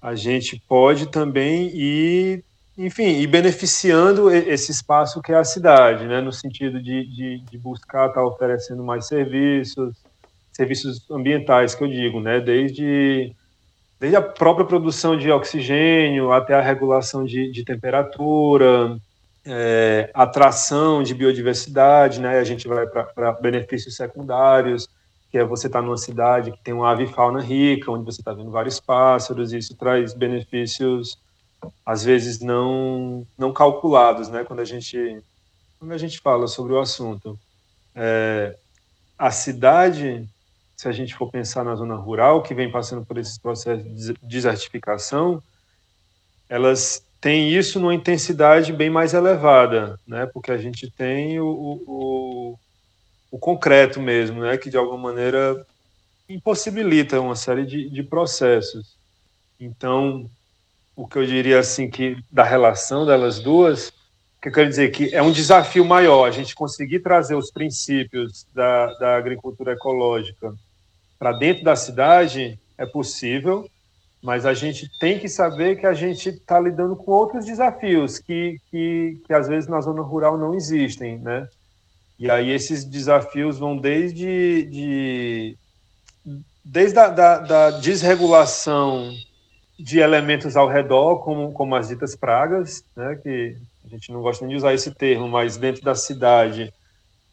a 0.00 0.14
gente 0.14 0.62
pode 0.68 1.06
também 1.06 1.68
ir, 1.74 2.44
enfim, 2.76 3.20
ir 3.20 3.26
beneficiando 3.26 4.30
esse 4.30 4.70
espaço 4.72 5.20
que 5.20 5.32
é 5.32 5.36
a 5.36 5.44
cidade, 5.44 6.06
né, 6.06 6.20
no 6.20 6.32
sentido 6.32 6.82
de, 6.82 7.04
de, 7.06 7.40
de 7.40 7.58
buscar 7.58 8.08
estar 8.08 8.24
oferecendo 8.24 8.82
mais 8.82 9.06
serviços, 9.06 9.96
serviços 10.52 11.10
ambientais 11.10 11.74
que 11.74 11.84
eu 11.84 11.88
digo, 11.88 12.20
né, 12.20 12.40
desde 12.40 13.34
desde 14.00 14.16
a 14.16 14.22
própria 14.22 14.64
produção 14.66 15.14
de 15.14 15.30
oxigênio 15.30 16.32
até 16.32 16.54
a 16.54 16.62
regulação 16.62 17.22
de, 17.22 17.50
de 17.52 17.62
temperatura, 17.62 18.96
é, 19.44 20.10
atração 20.14 21.02
de 21.02 21.14
biodiversidade, 21.14 22.18
né? 22.18 22.38
A 22.38 22.44
gente 22.44 22.66
vai 22.66 22.86
para 22.86 23.32
benefícios 23.32 23.96
secundários, 23.96 24.88
que 25.30 25.38
é 25.38 25.44
você 25.44 25.66
estar 25.66 25.80
tá 25.80 25.84
numa 25.84 25.96
cidade 25.96 26.52
que 26.52 26.62
tem 26.62 26.74
uma 26.74 26.90
avifauna 26.90 27.40
rica, 27.40 27.90
onde 27.90 28.04
você 28.04 28.20
está 28.20 28.32
vendo 28.32 28.50
vários 28.50 28.80
pássaros, 28.80 29.52
e 29.52 29.58
isso 29.58 29.76
traz 29.76 30.12
benefícios 30.12 31.18
às 31.84 32.04
vezes 32.04 32.40
não 32.40 33.26
não 33.36 33.52
calculados, 33.52 34.28
né? 34.28 34.44
Quando 34.44 34.60
a 34.60 34.64
gente 34.64 35.22
quando 35.78 35.92
a 35.92 35.98
gente 35.98 36.20
fala 36.20 36.46
sobre 36.46 36.72
o 36.72 36.80
assunto, 36.80 37.38
é, 37.94 38.56
a 39.18 39.30
cidade 39.30 40.28
se 40.80 40.88
a 40.88 40.92
gente 40.92 41.14
for 41.14 41.30
pensar 41.30 41.62
na 41.62 41.74
zona 41.74 41.94
rural, 41.94 42.42
que 42.42 42.54
vem 42.54 42.70
passando 42.70 43.04
por 43.04 43.18
esses 43.18 43.36
processos 43.36 43.84
de 43.84 44.14
desertificação, 44.22 45.42
elas 46.48 47.04
têm 47.20 47.50
isso 47.50 47.78
numa 47.78 47.94
intensidade 47.94 48.72
bem 48.72 48.88
mais 48.88 49.12
elevada, 49.12 50.00
né? 50.06 50.24
Porque 50.24 50.50
a 50.50 50.56
gente 50.56 50.90
tem 50.90 51.38
o, 51.38 51.46
o, 51.46 51.82
o 51.86 52.58
concreto 53.38 54.00
mesmo, 54.00 54.40
né? 54.40 54.56
Que 54.56 54.70
de 54.70 54.76
alguma 54.76 54.98
maneira 54.98 55.66
impossibilita 56.28 57.20
uma 57.20 57.36
série 57.36 57.66
de, 57.66 57.88
de 57.88 58.02
processos. 58.02 58.96
Então, 59.58 60.28
o 60.96 61.06
que 61.06 61.18
eu 61.18 61.26
diria 61.26 61.58
assim 61.58 61.90
que 61.90 62.16
da 62.30 62.44
relação 62.44 63.04
delas 63.04 63.40
duas, 63.40 63.92
que 64.40 64.48
eu 64.48 64.52
quero 64.52 64.68
dizer 64.68 64.90
que 64.90 65.14
é 65.14 65.22
um 65.22 65.32
desafio 65.32 65.84
maior 65.84 66.26
a 66.26 66.30
gente 66.30 66.54
conseguir 66.54 67.00
trazer 67.00 67.34
os 67.34 67.50
princípios 67.50 68.46
da, 68.54 68.86
da 68.98 69.16
agricultura 69.16 69.72
ecológica 69.72 70.54
para 71.18 71.32
dentro 71.32 71.62
da 71.62 71.76
cidade 71.76 72.58
é 72.78 72.86
possível, 72.86 73.68
mas 74.22 74.46
a 74.46 74.54
gente 74.54 74.90
tem 74.98 75.18
que 75.18 75.28
saber 75.28 75.76
que 75.76 75.86
a 75.86 75.92
gente 75.92 76.30
está 76.30 76.58
lidando 76.58 76.96
com 76.96 77.10
outros 77.10 77.44
desafios 77.44 78.18
que, 78.18 78.58
que, 78.70 79.20
que 79.26 79.32
às 79.32 79.46
vezes 79.46 79.68
na 79.68 79.80
zona 79.82 80.00
rural 80.00 80.38
não 80.38 80.54
existem, 80.54 81.18
né? 81.18 81.46
E 82.20 82.30
aí 82.30 82.50
esses 82.50 82.84
desafios 82.84 83.58
vão 83.58 83.74
desde 83.74 84.64
de, 84.64 85.56
desde 86.62 86.98
a 86.98 87.08
da, 87.08 87.38
da 87.38 87.70
desregulação 87.70 89.10
de 89.78 90.00
elementos 90.00 90.54
ao 90.54 90.68
redor, 90.68 91.20
como, 91.20 91.50
como 91.52 91.74
as 91.74 91.88
ditas 91.88 92.14
pragas, 92.14 92.84
né, 92.94 93.18
que 93.22 93.56
a 93.86 93.88
gente 93.88 94.12
não 94.12 94.20
gosta 94.20 94.44
nem 94.44 94.50
de 94.50 94.58
usar 94.58 94.74
esse 94.74 94.94
termo, 94.94 95.26
mas 95.26 95.56
dentro 95.56 95.82
da 95.82 95.94
cidade 95.94 96.70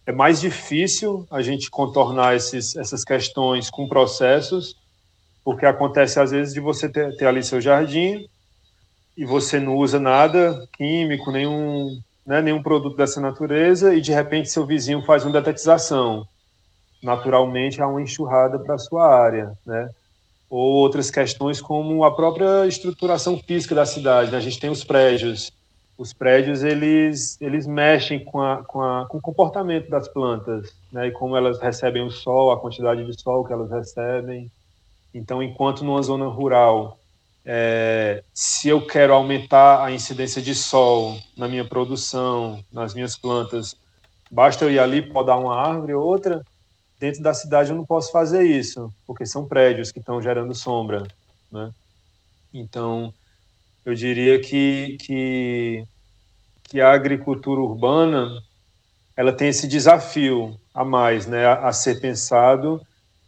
é 0.06 0.14
mais 0.14 0.40
difícil 0.40 1.28
a 1.30 1.42
gente 1.42 1.70
contornar 1.70 2.38
esses, 2.38 2.74
essas 2.78 3.04
questões 3.04 3.70
com 3.70 3.90
processos, 3.90 4.74
porque 5.44 5.66
acontece 5.66 6.18
às 6.18 6.32
vezes 6.32 6.54
de 6.54 6.62
você 6.62 6.88
ter, 6.88 7.14
ter 7.18 7.26
ali 7.26 7.44
seu 7.44 7.60
jardim 7.60 8.26
e 9.18 9.26
você 9.26 9.60
não 9.60 9.76
usa 9.76 10.00
nada 10.00 10.66
químico, 10.78 11.30
nenhum, 11.30 12.00
né, 12.28 12.42
nenhum 12.42 12.62
produto 12.62 12.98
dessa 12.98 13.22
natureza, 13.22 13.96
e 13.96 14.02
de 14.02 14.12
repente 14.12 14.50
seu 14.50 14.66
vizinho 14.66 15.02
faz 15.04 15.24
uma 15.24 15.32
detetização. 15.32 16.28
Naturalmente 17.02 17.82
há 17.82 17.88
uma 17.88 18.02
enxurrada 18.02 18.60
para 18.60 18.76
a 18.76 18.78
sua 18.78 19.08
área, 19.08 19.54
né? 19.66 19.90
Ou 20.50 20.60
outras 20.60 21.10
questões 21.10 21.62
como 21.62 22.04
a 22.04 22.14
própria 22.14 22.68
estruturação 22.68 23.38
física 23.40 23.74
da 23.74 23.86
cidade. 23.86 24.32
Né? 24.32 24.38
A 24.38 24.42
gente 24.42 24.60
tem 24.60 24.70
os 24.70 24.84
prédios, 24.84 25.54
os 25.98 26.14
prédios 26.14 26.64
eles 26.64 27.40
eles 27.40 27.66
mexem 27.66 28.24
com, 28.24 28.42
a, 28.42 28.64
com, 28.64 28.82
a, 28.82 29.06
com 29.06 29.18
o 29.18 29.22
comportamento 29.22 29.90
das 29.90 30.08
plantas, 30.10 30.74
né? 30.92 31.08
E 31.08 31.12
como 31.12 31.38
elas 31.38 31.60
recebem 31.60 32.04
o 32.04 32.12
sol, 32.12 32.52
a 32.52 32.60
quantidade 32.60 33.06
de 33.06 33.22
sol 33.22 33.46
que 33.46 33.54
elas 33.54 33.72
recebem. 33.72 34.52
Então, 35.14 35.42
enquanto 35.42 35.86
numa 35.86 36.02
zona 36.02 36.28
rural, 36.28 37.00
é, 37.50 38.26
se 38.34 38.68
eu 38.68 38.86
quero 38.86 39.14
aumentar 39.14 39.82
a 39.82 39.90
incidência 39.90 40.42
de 40.42 40.54
sol 40.54 41.18
na 41.38 41.48
minha 41.48 41.64
produção, 41.64 42.62
nas 42.70 42.94
minhas 42.94 43.18
plantas, 43.18 43.74
basta 44.30 44.66
eu 44.66 44.72
ir 44.72 44.80
ali 44.80 45.02
podar 45.02 45.40
uma 45.40 45.56
árvore 45.56 45.94
ou 45.94 46.06
outra. 46.06 46.44
Dentro 47.00 47.24
da 47.24 47.34
cidade 47.34 47.70
eu 47.70 47.78
não 47.78 47.86
posso 47.86 48.12
fazer 48.12 48.44
isso, 48.44 48.94
porque 49.06 49.26
são 49.26 49.48
prédios 49.48 49.94
que 49.94 50.00
estão 50.00 50.22
gerando 50.22 50.54
sombra, 50.54 51.08
né? 51.50 51.72
Então, 52.54 53.14
eu 53.86 53.96
diria 53.96 54.42
que, 54.42 54.98
que, 55.00 55.86
que 56.64 56.82
a 56.82 56.92
agricultura 56.92 57.62
urbana 57.62 58.44
ela 59.16 59.32
tem 59.32 59.48
esse 59.48 59.70
desafio 59.70 60.60
a 60.74 60.84
mais, 60.84 61.26
né, 61.26 61.46
a, 61.46 61.70
a, 61.70 61.74
ser 61.74 62.02
pensado 62.02 62.82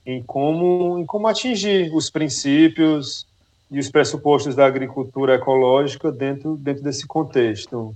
em 0.06 0.22
como, 0.22 1.00
em 1.00 1.06
como 1.06 1.28
atingir 1.28 1.90
os 1.94 2.10
princípios 2.10 3.29
e 3.72 3.80
os 3.80 3.90
pressupostos 3.90 4.56
da 4.56 4.66
agricultura 4.66 5.36
ecológica 5.36 6.12
dentro, 6.12 6.56
dentro 6.58 6.84
desse 6.84 7.06
contexto. 7.06 7.96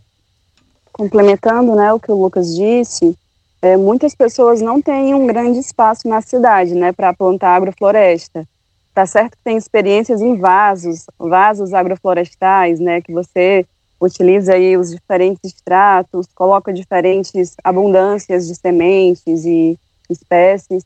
Complementando 0.92 1.76
né, 1.76 1.92
o 1.92 2.00
que 2.00 2.12
o 2.12 2.22
Lucas 2.22 2.56
disse, 2.56 3.18
é, 3.62 3.76
muitas 3.76 4.14
pessoas 4.14 4.62
não 4.62 4.82
têm 4.82 5.16
um 5.16 5.26
grande 5.26 5.58
espaço 5.58 6.08
na 6.08 6.22
cidade 6.22 6.76
né, 6.76 6.92
para 6.92 7.14
plantar 7.14 7.56
agrofloresta. 7.56 8.48
Tá 8.94 9.06
certo 9.08 9.32
que 9.32 9.44
tem 9.44 9.58
experiências 9.58 10.22
em 10.22 10.38
vasos, 10.38 11.06
vasos 11.18 11.74
agroflorestais, 11.74 12.80
né, 12.80 13.02
que 13.02 13.12
você 13.12 13.66
utiliza 14.00 14.54
aí 14.54 14.78
os 14.78 14.92
diferentes 14.92 15.40
extratos, 15.44 16.28
coloca 16.36 16.74
diferentes 16.74 17.56
abundâncias 17.64 18.48
de 18.48 18.54
sementes 18.54 19.46
e 19.46 19.80
espécies, 20.10 20.84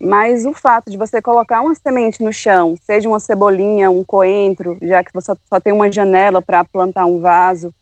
mas 0.00 0.44
o 0.44 0.52
fato 0.52 0.90
de 0.90 0.96
você 0.96 1.22
colocar 1.22 1.62
uma 1.62 1.74
semente 1.74 2.22
no 2.22 2.32
chão, 2.32 2.76
seja 2.82 3.08
uma 3.08 3.20
cebolinha, 3.20 3.90
um 3.90 4.04
coentro, 4.04 4.76
já 4.82 5.02
que 5.02 5.12
você 5.12 5.32
só 5.48 5.60
tem 5.60 5.72
uma 5.72 5.90
janela 5.90 6.42
para 6.42 6.64
plantar 6.64 7.06
um 7.06 7.20
vaso, 7.20 7.72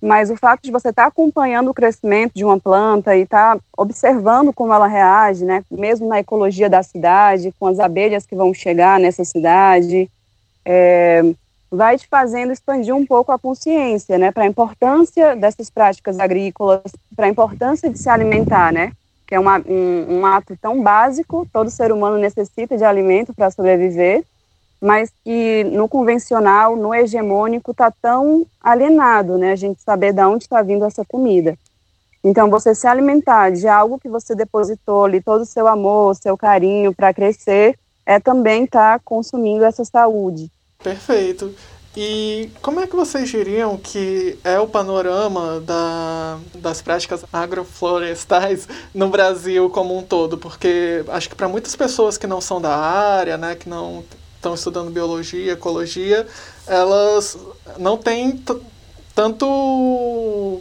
mas 0.00 0.30
o 0.30 0.36
fato 0.36 0.62
de 0.62 0.70
você 0.70 0.88
estar 0.88 1.02
tá 1.02 1.08
acompanhando 1.08 1.70
o 1.70 1.74
crescimento 1.74 2.32
de 2.34 2.44
uma 2.44 2.58
planta 2.58 3.14
e 3.14 3.22
estar 3.22 3.56
tá 3.56 3.62
observando 3.76 4.52
como 4.52 4.72
ela 4.72 4.86
reage, 4.86 5.44
né, 5.44 5.62
mesmo 5.70 6.08
na 6.08 6.20
ecologia 6.20 6.70
da 6.70 6.82
cidade, 6.82 7.54
com 7.58 7.66
as 7.66 7.78
abelhas 7.78 8.24
que 8.24 8.34
vão 8.34 8.54
chegar 8.54 8.98
nessa 8.98 9.24
cidade, 9.24 10.10
é, 10.64 11.22
vai 11.70 11.98
te 11.98 12.08
fazendo 12.08 12.52
expandir 12.52 12.94
um 12.94 13.04
pouco 13.04 13.30
a 13.30 13.38
consciência, 13.38 14.16
né, 14.16 14.32
para 14.32 14.44
a 14.44 14.46
importância 14.46 15.36
dessas 15.36 15.68
práticas 15.68 16.18
agrícolas, 16.18 16.90
para 17.14 17.26
a 17.26 17.30
importância 17.30 17.90
de 17.90 17.98
se 17.98 18.08
alimentar, 18.08 18.72
né, 18.72 18.92
que 19.30 19.34
é 19.36 19.38
uma, 19.38 19.62
um, 19.64 20.18
um 20.18 20.26
ato 20.26 20.58
tão 20.60 20.82
básico, 20.82 21.46
todo 21.52 21.70
ser 21.70 21.92
humano 21.92 22.18
necessita 22.18 22.76
de 22.76 22.82
alimento 22.82 23.32
para 23.32 23.48
sobreviver, 23.48 24.24
mas 24.80 25.12
que 25.22 25.62
no 25.70 25.88
convencional, 25.88 26.74
no 26.74 26.92
hegemônico, 26.92 27.70
está 27.70 27.92
tão 27.92 28.44
alienado, 28.60 29.38
né? 29.38 29.52
A 29.52 29.56
gente 29.56 29.80
saber 29.82 30.12
de 30.12 30.20
onde 30.24 30.42
está 30.42 30.60
vindo 30.62 30.84
essa 30.84 31.04
comida. 31.04 31.56
Então, 32.24 32.50
você 32.50 32.74
se 32.74 32.88
alimentar 32.88 33.50
de 33.50 33.68
algo 33.68 34.00
que 34.00 34.08
você 34.08 34.34
depositou 34.34 35.04
ali 35.04 35.22
todo 35.22 35.42
o 35.42 35.46
seu 35.46 35.68
amor, 35.68 36.16
seu 36.16 36.36
carinho 36.36 36.92
para 36.92 37.14
crescer, 37.14 37.78
é 38.04 38.18
também 38.18 38.64
estar 38.64 38.98
tá 38.98 39.02
consumindo 39.04 39.64
essa 39.64 39.84
saúde. 39.84 40.50
Perfeito. 40.82 41.54
E 41.96 42.50
como 42.62 42.78
é 42.78 42.86
que 42.86 42.94
vocês 42.94 43.28
diriam 43.28 43.76
que 43.76 44.38
é 44.44 44.60
o 44.60 44.68
panorama 44.68 45.60
da, 45.60 46.38
das 46.54 46.80
práticas 46.80 47.24
agroflorestais 47.32 48.68
no 48.94 49.08
Brasil 49.08 49.68
como 49.70 49.98
um 49.98 50.02
todo? 50.02 50.38
Porque 50.38 51.04
acho 51.08 51.28
que 51.28 51.34
para 51.34 51.48
muitas 51.48 51.74
pessoas 51.74 52.16
que 52.16 52.28
não 52.28 52.40
são 52.40 52.60
da 52.60 52.76
área, 52.76 53.36
né, 53.36 53.56
que 53.56 53.68
não 53.68 54.04
estão 54.36 54.54
estudando 54.54 54.90
biologia, 54.90 55.52
ecologia, 55.52 56.26
elas 56.66 57.36
não 57.76 57.96
têm 57.96 58.40
tanto 59.14 60.60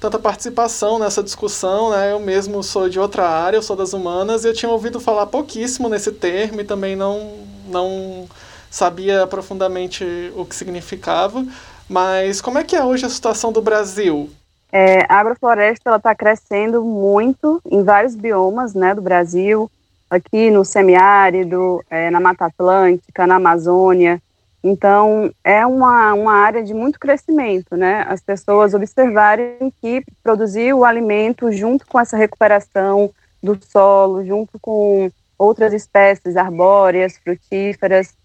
tanta 0.00 0.16
participação 0.16 0.96
nessa 0.96 1.24
discussão, 1.24 1.90
né? 1.90 2.12
Eu 2.12 2.20
mesmo 2.20 2.62
sou 2.62 2.88
de 2.88 3.00
outra 3.00 3.28
área, 3.28 3.56
eu 3.56 3.62
sou 3.62 3.74
das 3.74 3.92
humanas, 3.92 4.44
e 4.44 4.48
eu 4.48 4.54
tinha 4.54 4.70
ouvido 4.70 5.00
falar 5.00 5.26
pouquíssimo 5.26 5.88
nesse 5.88 6.12
termo 6.12 6.60
e 6.60 6.64
também 6.64 6.94
não, 6.94 7.32
não 7.66 8.28
sabia 8.70 9.26
profundamente 9.26 10.04
o 10.36 10.44
que 10.44 10.54
significava. 10.54 11.44
Mas 11.88 12.40
como 12.40 12.58
é 12.58 12.64
que 12.64 12.76
é 12.76 12.84
hoje 12.84 13.06
a 13.06 13.08
situação 13.08 13.50
do 13.50 13.62
Brasil? 13.62 14.30
É, 14.70 15.00
a 15.08 15.20
agrofloresta 15.20 15.96
está 15.96 16.14
crescendo 16.14 16.84
muito 16.84 17.60
em 17.70 17.82
vários 17.82 18.14
biomas 18.14 18.74
né, 18.74 18.94
do 18.94 19.00
Brasil, 19.00 19.70
aqui 20.10 20.50
no 20.50 20.64
semiárido, 20.64 21.82
é, 21.88 22.10
na 22.10 22.20
Mata 22.20 22.46
Atlântica, 22.46 23.26
na 23.26 23.36
Amazônia. 23.36 24.20
Então, 24.62 25.32
é 25.42 25.64
uma, 25.64 26.12
uma 26.12 26.32
área 26.34 26.62
de 26.62 26.74
muito 26.74 26.98
crescimento, 26.98 27.76
né? 27.76 28.04
As 28.08 28.20
pessoas 28.20 28.74
observarem 28.74 29.72
que 29.80 30.02
produzir 30.22 30.74
o 30.74 30.84
alimento 30.84 31.50
junto 31.52 31.86
com 31.86 31.98
essa 31.98 32.16
recuperação 32.16 33.10
do 33.42 33.56
solo, 33.64 34.24
junto 34.26 34.58
com 34.60 35.10
outras 35.38 35.72
espécies 35.72 36.36
arbóreas, 36.36 37.16
frutíferas. 37.18 38.17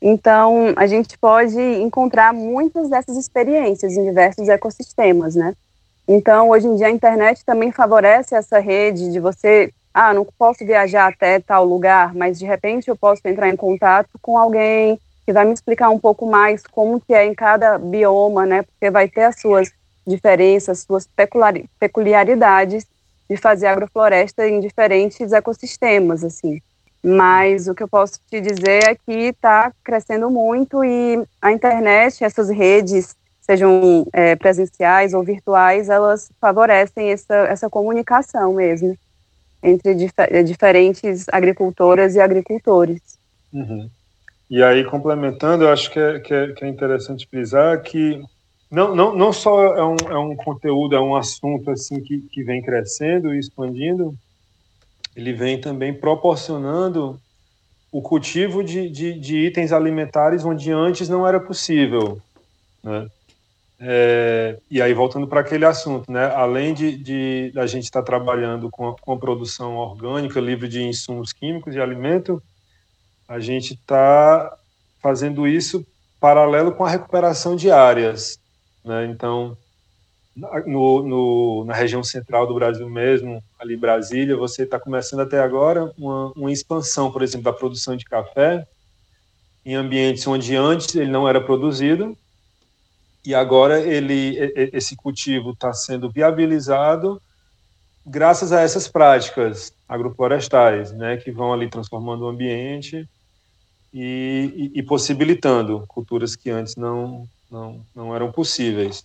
Então, 0.00 0.72
a 0.76 0.86
gente 0.86 1.18
pode 1.18 1.58
encontrar 1.58 2.32
muitas 2.32 2.88
dessas 2.88 3.16
experiências 3.16 3.92
em 3.94 4.04
diversos 4.04 4.48
ecossistemas, 4.48 5.34
né? 5.34 5.54
Então, 6.06 6.48
hoje 6.50 6.66
em 6.66 6.76
dia, 6.76 6.86
a 6.86 6.90
internet 6.90 7.44
também 7.44 7.72
favorece 7.72 8.34
essa 8.34 8.58
rede 8.58 9.10
de 9.12 9.20
você, 9.20 9.72
ah, 9.92 10.14
não 10.14 10.26
posso 10.38 10.64
viajar 10.64 11.08
até 11.08 11.40
tal 11.40 11.64
lugar, 11.64 12.14
mas 12.14 12.38
de 12.38 12.46
repente 12.46 12.88
eu 12.88 12.96
posso 12.96 13.20
entrar 13.26 13.48
em 13.48 13.56
contato 13.56 14.10
com 14.22 14.38
alguém 14.38 14.98
que 15.26 15.32
vai 15.32 15.44
me 15.44 15.52
explicar 15.52 15.90
um 15.90 15.98
pouco 15.98 16.24
mais 16.24 16.62
como 16.66 17.00
que 17.00 17.12
é 17.12 17.26
em 17.26 17.34
cada 17.34 17.76
bioma, 17.76 18.46
né? 18.46 18.62
Porque 18.62 18.90
vai 18.90 19.08
ter 19.08 19.24
as 19.24 19.38
suas 19.40 19.70
diferenças, 20.06 20.80
suas 20.80 21.06
peculiaridades 21.78 22.86
de 23.28 23.36
fazer 23.36 23.66
agrofloresta 23.66 24.48
em 24.48 24.60
diferentes 24.60 25.32
ecossistemas, 25.32 26.24
assim. 26.24 26.62
Mas 27.02 27.68
o 27.68 27.74
que 27.74 27.82
eu 27.82 27.88
posso 27.88 28.20
te 28.28 28.40
dizer 28.40 28.88
é 28.88 28.94
que 28.94 29.28
está 29.28 29.72
crescendo 29.84 30.30
muito 30.30 30.84
e 30.84 31.24
a 31.40 31.52
internet, 31.52 32.24
essas 32.24 32.48
redes, 32.48 33.16
sejam 33.40 34.06
é, 34.12 34.34
presenciais 34.36 35.14
ou 35.14 35.22
virtuais, 35.22 35.88
elas 35.88 36.30
favorecem 36.40 37.10
essa, 37.10 37.34
essa 37.34 37.70
comunicação 37.70 38.54
mesmo 38.54 38.96
entre 39.62 39.94
dif 39.94 40.12
diferentes 40.44 41.26
agricultoras 41.30 42.14
e 42.14 42.20
agricultores. 42.20 43.00
Uhum. 43.52 43.88
E 44.50 44.62
aí, 44.62 44.84
complementando, 44.84 45.64
eu 45.64 45.70
acho 45.70 45.90
que 45.90 45.98
é, 45.98 46.20
que 46.20 46.32
é, 46.32 46.52
que 46.52 46.64
é 46.64 46.68
interessante 46.68 47.26
frisar 47.26 47.82
que 47.82 48.22
não, 48.70 48.94
não, 48.94 49.14
não 49.14 49.32
só 49.32 49.76
é 49.76 49.84
um, 49.84 49.96
é 50.10 50.18
um 50.18 50.36
conteúdo, 50.36 50.94
é 50.94 51.00
um 51.00 51.16
assunto 51.16 51.70
assim 51.70 52.00
que, 52.02 52.20
que 52.30 52.42
vem 52.42 52.62
crescendo 52.62 53.34
e 53.34 53.38
expandindo, 53.38 54.14
ele 55.18 55.32
vem 55.32 55.60
também 55.60 55.92
proporcionando 55.92 57.20
o 57.90 58.00
cultivo 58.00 58.62
de, 58.62 58.88
de, 58.88 59.18
de 59.18 59.36
itens 59.36 59.72
alimentares 59.72 60.44
onde 60.44 60.70
antes 60.70 61.08
não 61.08 61.26
era 61.26 61.40
possível. 61.40 62.22
Né? 62.80 63.08
É, 63.80 64.60
e 64.70 64.80
aí, 64.80 64.94
voltando 64.94 65.26
para 65.26 65.40
aquele 65.40 65.64
assunto, 65.64 66.10
né? 66.10 66.26
além 66.26 66.72
de, 66.72 66.96
de 66.96 67.52
a 67.56 67.66
gente 67.66 67.84
estar 67.84 68.00
tá 68.00 68.06
trabalhando 68.06 68.70
com 68.70 68.90
a, 68.90 68.96
com 68.96 69.12
a 69.12 69.18
produção 69.18 69.74
orgânica, 69.74 70.38
livre 70.38 70.68
de 70.68 70.84
insumos 70.84 71.32
químicos 71.32 71.74
e 71.74 71.80
alimento, 71.80 72.40
a 73.26 73.40
gente 73.40 73.74
está 73.74 74.56
fazendo 75.02 75.48
isso 75.48 75.84
paralelo 76.20 76.70
com 76.70 76.84
a 76.84 76.90
recuperação 76.90 77.56
de 77.56 77.72
áreas. 77.72 78.38
Né? 78.84 79.06
Então, 79.06 79.58
no, 80.66 81.02
no, 81.02 81.64
na 81.64 81.74
região 81.74 82.02
central 82.02 82.46
do 82.46 82.54
Brasil 82.54 82.88
mesmo, 82.88 83.42
ali 83.58 83.76
Brasília, 83.76 84.36
você 84.36 84.62
está 84.62 84.78
começando 84.78 85.20
até 85.20 85.40
agora 85.40 85.92
uma, 85.98 86.32
uma, 86.36 86.52
expansão, 86.52 87.10
por 87.10 87.22
exemplo, 87.22 87.44
da 87.44 87.52
produção 87.52 87.96
de 87.96 88.04
café 88.04 88.66
em 89.64 89.74
ambientes 89.74 90.26
onde 90.26 90.54
antes 90.54 90.94
ele 90.94 91.10
não 91.10 91.28
era 91.28 91.40
produzido 91.40 92.16
e 93.24 93.34
agora 93.34 93.80
ele 93.80 94.38
esse 94.72 94.96
cultivo 94.96 95.50
está 95.50 95.72
sendo 95.72 96.08
viabilizado 96.08 97.20
graças 98.06 98.52
a 98.52 98.60
essas 98.60 98.88
práticas 98.88 99.72
agroflorestais, 99.88 100.92
né, 100.92 101.16
que 101.16 101.30
vão 101.30 101.52
ali 101.52 101.68
transformando 101.68 102.24
o 102.24 102.28
ambiente 102.28 103.06
e, 103.92 104.70
e, 104.74 104.78
e 104.78 104.82
possibilitando 104.82 105.84
culturas 105.88 106.36
que 106.36 106.48
antes 106.48 106.76
não, 106.76 107.28
não, 107.50 107.80
não 107.94 108.14
eram 108.14 108.30
possíveis. 108.30 109.04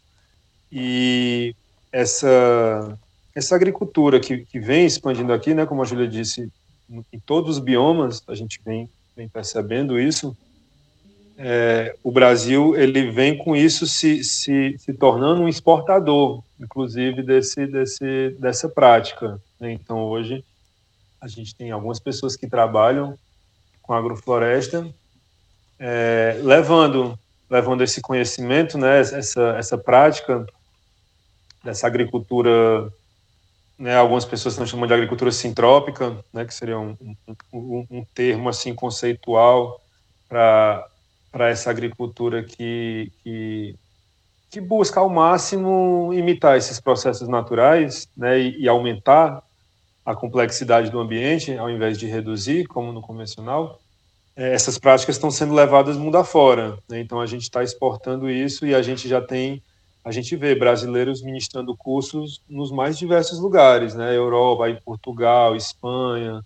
E 0.76 1.56
essa, 1.92 2.98
essa 3.36 3.56
agricultura 3.56 4.20
que, 4.20 4.40
que 4.40 4.60
vem 4.60 4.88
expandindo 4.88 5.32
aqui, 5.32 5.54
né, 5.54 5.68
como 5.68 5.84
a 5.84 5.86
Júlia 5.86 6.08
disse, 6.08 6.52
em 6.90 7.20
todos 7.20 7.58
os 7.58 7.60
biomas, 7.60 8.24
a 8.28 8.34
gente 8.34 8.60
vem, 8.66 8.90
vem 9.16 9.30
percebendo 9.30 10.00
isso, 10.00 10.36
é, 11.38 11.96
o 12.04 12.12
Brasil 12.12 12.76
ele 12.76 13.12
vem 13.12 13.38
com 13.38 13.56
isso 13.56 13.86
se, 13.86 14.24
se, 14.24 14.76
se 14.80 14.94
tornando 14.94 15.44
um 15.44 15.48
exportador, 15.48 16.44
inclusive, 16.60 17.22
desse, 17.22 17.68
desse, 17.68 18.36
dessa 18.40 18.68
prática. 18.68 19.40
Né? 19.60 19.74
Então, 19.74 20.04
hoje, 20.04 20.44
a 21.22 21.28
gente 21.28 21.54
tem 21.54 21.70
algumas 21.70 22.00
pessoas 22.00 22.36
que 22.36 22.48
trabalham 22.48 23.16
com 23.84 23.94
agrofloresta, 23.94 24.92
é, 25.78 26.40
levando 26.42 27.18
levando 27.50 27.84
esse 27.84 28.02
conhecimento, 28.02 28.80
né, 28.80 29.00
essa 29.02 29.56
essa 29.60 29.78
prática 29.78 30.44
dessa 31.63 31.88
agricultura, 31.88 32.91
né, 33.78 33.95
algumas 33.95 34.26
pessoas 34.26 34.54
estão 34.54 34.67
chamando 34.67 34.89
de 34.89 34.95
agricultura 34.95 35.32
sintrópica, 35.32 36.17
né, 36.34 36.45
que 36.45 36.54
seria 36.54 36.78
um, 36.78 36.97
um, 37.54 37.88
um 37.89 38.06
termo 38.13 38.49
assim 38.49 38.73
conceitual 38.76 39.82
para 40.28 40.86
essa 41.34 41.69
agricultura 41.69 42.43
que, 42.43 43.12
que 43.23 43.76
que 44.54 44.62
busca 44.62 44.99
ao 44.99 45.10
máximo 45.10 46.13
imitar 46.13 46.56
esses 46.56 46.80
processos 46.80 47.28
naturais, 47.28 48.08
né, 48.15 48.39
e, 48.39 48.62
e 48.62 48.69
aumentar 48.69 49.41
a 50.06 50.13
complexidade 50.13 50.91
do 50.91 50.99
ambiente, 50.99 51.58
ao 51.58 51.71
invés 51.71 51.97
de 51.97 52.06
reduzir, 52.06 52.67
como 52.67 52.91
no 52.91 53.02
convencional, 53.02 53.82
é, 54.36 54.54
essas 54.54 54.78
práticas 54.78 55.15
estão 55.15 55.32
sendo 55.32 55.56
levadas 55.56 55.97
mundo 55.97 56.19
afora. 56.19 56.78
Né? 56.88 56.99
Então, 56.99 57.19
a 57.19 57.26
gente 57.26 57.41
está 57.41 57.63
exportando 57.63 58.30
isso 58.30 58.63
e 58.63 58.76
a 58.76 58.82
gente 58.84 59.10
já 59.10 59.19
tem, 59.19 59.60
a 60.04 60.12
gente 60.12 60.36
vê 60.36 60.54
brasileiros 60.54 61.22
ministrando 61.22 61.76
cursos 61.78 62.42
nos 62.50 62.72
mais 62.72 62.98
diversos 62.98 63.39
lugares, 63.39 63.96
né? 63.96 64.16
Europa, 64.16 64.70
em 64.70 64.76
Portugal, 64.76 65.56
Espanha, 65.56 66.44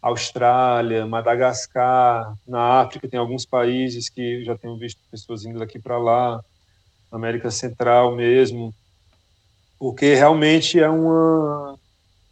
Austrália, 0.00 1.06
Madagascar, 1.06 2.34
na 2.46 2.80
África 2.80 3.08
tem 3.08 3.18
alguns 3.18 3.44
países 3.44 4.08
que 4.08 4.44
já 4.44 4.56
tenho 4.56 4.76
visto 4.78 5.00
pessoas 5.10 5.44
indo 5.44 5.58
daqui 5.58 5.78
para 5.78 5.98
lá, 5.98 6.40
América 7.10 7.50
Central 7.50 8.14
mesmo, 8.14 8.72
porque 9.78 10.14
realmente 10.14 10.78
é 10.78 10.88
uma 10.88 11.78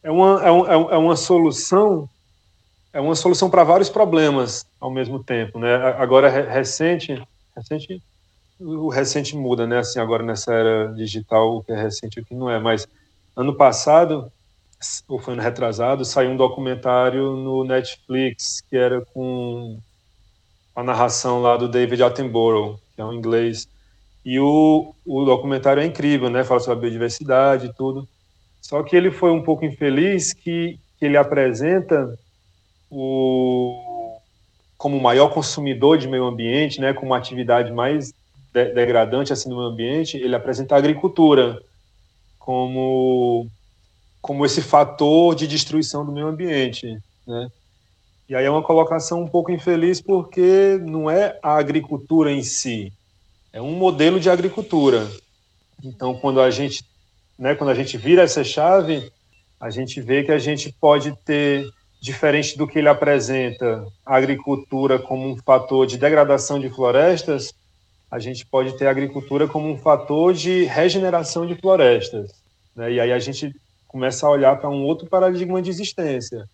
é 0.02 0.10
uma, 0.10 0.42
é, 0.42 0.50
um, 0.52 0.90
é 0.90 0.96
uma 0.96 1.16
solução 1.16 2.08
é 2.92 3.00
uma 3.00 3.16
solução 3.16 3.50
para 3.50 3.64
vários 3.64 3.90
problemas 3.90 4.64
ao 4.80 4.90
mesmo 4.90 5.22
tempo, 5.22 5.58
né? 5.58 5.74
Agora 5.98 6.28
recente, 6.28 7.20
recente 7.54 8.00
o 8.60 8.88
recente 8.88 9.36
muda, 9.36 9.66
né? 9.66 9.78
Assim, 9.78 9.98
agora 9.98 10.22
nessa 10.22 10.52
era 10.52 10.92
digital, 10.92 11.56
o 11.56 11.62
que 11.62 11.72
é 11.72 11.80
recente 11.80 12.18
e 12.18 12.22
o 12.22 12.24
que 12.24 12.34
não 12.34 12.50
é, 12.50 12.58
mas 12.58 12.86
ano 13.36 13.54
passado 13.54 14.30
ou 15.08 15.18
foi 15.18 15.34
ano 15.34 15.42
retrasado, 15.42 16.04
saiu 16.04 16.30
um 16.30 16.36
documentário 16.36 17.34
no 17.36 17.64
Netflix 17.64 18.60
que 18.68 18.76
era 18.76 19.04
com 19.06 19.78
a 20.74 20.82
narração 20.84 21.42
lá 21.42 21.56
do 21.56 21.68
David 21.68 22.02
Attenborough, 22.02 22.78
que 22.94 23.00
é 23.00 23.04
um 23.04 23.12
inglês. 23.12 23.66
E 24.24 24.38
o, 24.38 24.94
o 25.04 25.24
documentário 25.24 25.82
é 25.82 25.86
incrível, 25.86 26.30
né? 26.30 26.44
Fala 26.44 26.60
sobre 26.60 26.78
a 26.78 26.80
biodiversidade 26.82 27.66
e 27.66 27.72
tudo. 27.72 28.06
Só 28.60 28.82
que 28.82 28.94
ele 28.94 29.10
foi 29.10 29.30
um 29.30 29.42
pouco 29.42 29.64
infeliz 29.64 30.32
que, 30.32 30.78
que 30.98 31.06
ele 31.06 31.16
apresenta 31.16 32.16
o, 32.90 34.18
como 34.76 34.96
o 34.96 35.02
maior 35.02 35.32
consumidor 35.32 35.98
de 35.98 36.06
meio 36.06 36.24
ambiente, 36.24 36.80
né, 36.80 36.92
como 36.92 37.08
uma 37.08 37.18
atividade 37.18 37.72
mais 37.72 38.12
de, 38.52 38.72
degradante 38.72 39.32
assim 39.32 39.48
do 39.48 39.56
meio 39.56 39.68
ambiente, 39.68 40.16
ele 40.16 40.34
apresenta 40.34 40.74
a 40.74 40.78
agricultura 40.78 41.60
como 42.38 43.46
como 44.20 44.44
esse 44.44 44.60
fator 44.60 45.34
de 45.34 45.46
destruição 45.46 46.04
do 46.04 46.12
meio 46.12 46.26
ambiente, 46.26 46.98
né? 47.26 47.48
E 48.28 48.34
aí 48.34 48.44
é 48.44 48.50
uma 48.50 48.62
colocação 48.62 49.22
um 49.22 49.28
pouco 49.28 49.50
infeliz 49.50 50.00
porque 50.00 50.78
não 50.82 51.10
é 51.10 51.38
a 51.42 51.56
agricultura 51.56 52.30
em 52.30 52.42
si, 52.42 52.92
é 53.52 53.62
um 53.62 53.72
modelo 53.72 54.20
de 54.20 54.28
agricultura. 54.28 55.08
Então, 55.82 56.14
quando 56.14 56.40
a 56.40 56.50
gente 56.50 56.84
né, 57.38 57.54
quando 57.54 57.70
a 57.70 57.74
gente 57.74 57.96
vira 57.96 58.22
essa 58.22 58.42
chave, 58.42 59.10
a 59.60 59.70
gente 59.70 60.00
vê 60.00 60.24
que 60.24 60.32
a 60.32 60.38
gente 60.38 60.74
pode 60.80 61.16
ter, 61.24 61.70
diferente 62.00 62.58
do 62.58 62.66
que 62.66 62.78
ele 62.78 62.88
apresenta, 62.88 63.86
a 64.04 64.16
agricultura 64.16 64.98
como 64.98 65.28
um 65.28 65.36
fator 65.36 65.86
de 65.86 65.96
degradação 65.96 66.58
de 66.58 66.68
florestas, 66.68 67.52
a 68.10 68.18
gente 68.18 68.46
pode 68.46 68.76
ter 68.78 68.86
a 68.86 68.90
agricultura 68.90 69.46
como 69.46 69.70
um 69.70 69.78
fator 69.78 70.32
de 70.32 70.64
regeneração 70.64 71.46
de 71.46 71.54
florestas. 71.54 72.32
Né? 72.74 72.92
E 72.92 73.00
aí 73.00 73.12
a 73.12 73.18
gente 73.18 73.54
começa 73.86 74.26
a 74.26 74.30
olhar 74.30 74.58
para 74.58 74.70
um 74.70 74.84
outro 74.84 75.06
paradigma 75.06 75.60
de 75.60 75.70
existência. 75.70 76.48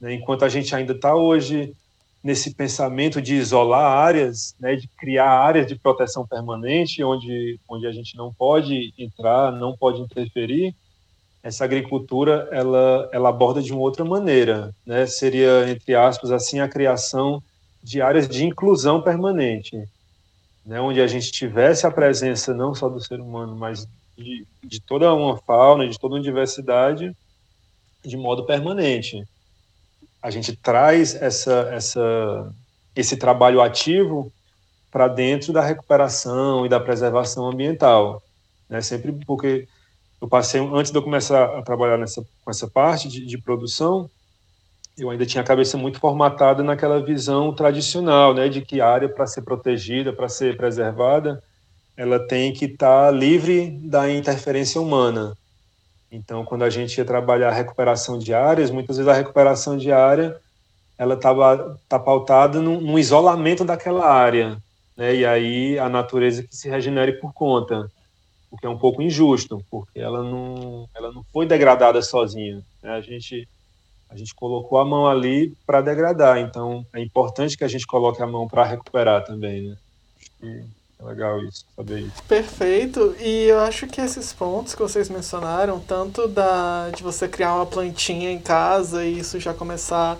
Né? 0.00 0.14
Enquanto 0.14 0.44
a 0.44 0.48
gente 0.48 0.74
ainda 0.74 0.92
está 0.92 1.14
hoje 1.14 1.74
nesse 2.22 2.54
pensamento 2.54 3.20
de 3.20 3.34
isolar 3.34 3.96
áreas, 3.96 4.54
né, 4.60 4.76
de 4.76 4.86
criar 4.88 5.30
áreas 5.30 5.66
de 5.66 5.74
proteção 5.74 6.26
permanente, 6.26 7.02
onde, 7.02 7.58
onde 7.66 7.86
a 7.86 7.92
gente 7.92 8.14
não 8.16 8.32
pode 8.32 8.92
entrar, 8.98 9.50
não 9.52 9.74
pode 9.74 10.02
interferir, 10.02 10.74
essa 11.42 11.64
agricultura 11.64 12.48
ela, 12.52 13.08
ela 13.12 13.30
aborda 13.30 13.62
de 13.62 13.72
uma 13.72 13.80
outra 13.80 14.04
maneira, 14.04 14.74
né? 14.84 15.06
Seria 15.06 15.70
entre 15.70 15.94
aspas 15.94 16.30
assim 16.30 16.60
a 16.60 16.68
criação 16.68 17.42
de 17.82 18.02
áreas 18.02 18.28
de 18.28 18.44
inclusão 18.44 19.00
permanente, 19.00 19.82
né? 20.64 20.80
Onde 20.80 21.00
a 21.00 21.06
gente 21.06 21.30
tivesse 21.30 21.86
a 21.86 21.90
presença 21.90 22.54
não 22.54 22.74
só 22.74 22.88
do 22.88 23.00
ser 23.00 23.20
humano, 23.20 23.56
mas 23.56 23.86
de, 24.16 24.46
de 24.62 24.80
toda 24.80 25.12
uma 25.14 25.36
fauna, 25.36 25.88
de 25.88 25.98
toda 25.98 26.14
uma 26.14 26.22
diversidade, 26.22 27.14
de 28.04 28.16
modo 28.16 28.44
permanente 28.44 29.24
a 30.22 30.30
gente 30.30 30.54
traz 30.54 31.14
essa, 31.14 31.70
essa, 31.72 32.54
esse 32.94 33.16
trabalho 33.16 33.60
ativo 33.60 34.30
para 34.90 35.08
dentro 35.08 35.52
da 35.52 35.62
recuperação 35.62 36.66
e 36.66 36.68
da 36.68 36.78
preservação 36.78 37.48
ambiental. 37.48 38.22
Né? 38.68 38.80
Sempre 38.82 39.12
porque 39.24 39.66
eu 40.20 40.28
passei, 40.28 40.60
antes 40.60 40.92
de 40.92 40.98
eu 40.98 41.02
começar 41.02 41.58
a 41.58 41.62
trabalhar 41.62 41.96
nessa, 41.96 42.22
com 42.44 42.50
essa 42.50 42.68
parte 42.68 43.08
de, 43.08 43.24
de 43.24 43.38
produção, 43.38 44.10
eu 45.00 45.10
ainda 45.10 45.24
tinha 45.24 45.42
a 45.42 45.46
cabeça 45.46 45.78
muito 45.78 45.98
formatada 45.98 46.62
naquela 46.62 47.02
visão 47.02 47.54
tradicional, 47.54 48.34
né, 48.34 48.48
de 48.48 48.60
que 48.60 48.80
a 48.80 48.88
área 48.88 49.08
para 49.08 49.26
ser 49.26 49.42
protegida, 49.42 50.12
para 50.12 50.28
ser 50.28 50.56
preservada, 50.56 51.42
ela 51.96 52.18
tem 52.18 52.52
que 52.52 52.66
estar 52.66 53.06
tá 53.06 53.10
livre 53.10 53.70
da 53.70 54.10
interferência 54.10 54.80
humana. 54.80 55.36
Então, 56.12 56.44
quando 56.44 56.64
a 56.64 56.70
gente 56.70 56.98
ia 56.98 57.04
trabalhar 57.04 57.48
a 57.48 57.54
recuperação 57.54 58.18
de 58.18 58.34
áreas, 58.34 58.70
muitas 58.70 58.96
vezes 58.96 59.10
a 59.10 59.14
recuperação 59.14 59.76
de 59.76 59.92
área 59.92 60.36
ela 60.98 61.14
estava 61.14 61.78
tá 61.88 61.98
pautada 61.98 62.60
no, 62.60 62.98
isolamento 62.98 63.64
daquela 63.64 64.06
área, 64.06 64.58
né? 64.96 65.14
E 65.14 65.24
aí 65.24 65.78
a 65.78 65.88
natureza 65.88 66.42
que 66.42 66.54
se 66.54 66.68
regenere 66.68 67.12
por 67.14 67.32
conta, 67.32 67.90
o 68.50 68.56
que 68.58 68.66
é 68.66 68.68
um 68.68 68.76
pouco 68.76 69.00
injusto, 69.00 69.64
porque 69.70 69.98
ela 69.98 70.22
não, 70.22 70.86
ela 70.94 71.10
não 71.10 71.24
foi 71.32 71.46
degradada 71.46 72.02
sozinha. 72.02 72.62
Né? 72.82 72.90
A 72.90 73.00
gente 73.00 73.48
a 74.10 74.16
gente 74.16 74.34
colocou 74.34 74.78
a 74.78 74.84
mão 74.84 75.06
ali 75.06 75.54
para 75.64 75.80
degradar, 75.80 76.38
então 76.38 76.84
é 76.92 77.00
importante 77.00 77.56
que 77.56 77.64
a 77.64 77.68
gente 77.68 77.86
coloque 77.86 78.20
a 78.22 78.26
mão 78.26 78.48
para 78.48 78.64
recuperar 78.64 79.24
também, 79.24 79.68
né? 79.68 79.76
E 80.42 80.64
é 81.00 81.04
legal 81.04 81.38
isso, 81.44 81.64
saber 81.76 82.00
isso. 82.00 82.22
Perfeito. 82.24 83.14
E 83.20 83.44
eu 83.44 83.60
acho 83.60 83.86
que 83.86 84.00
esses 84.00 84.32
pontos 84.32 84.74
que 84.74 84.82
vocês 84.82 85.08
mencionaram, 85.08 85.78
tanto 85.78 86.26
da 86.26 86.90
de 86.90 87.02
você 87.02 87.28
criar 87.28 87.54
uma 87.54 87.66
plantinha 87.66 88.30
em 88.30 88.40
casa 88.40 89.04
e 89.04 89.18
isso 89.18 89.38
já 89.38 89.54
começar 89.54 90.18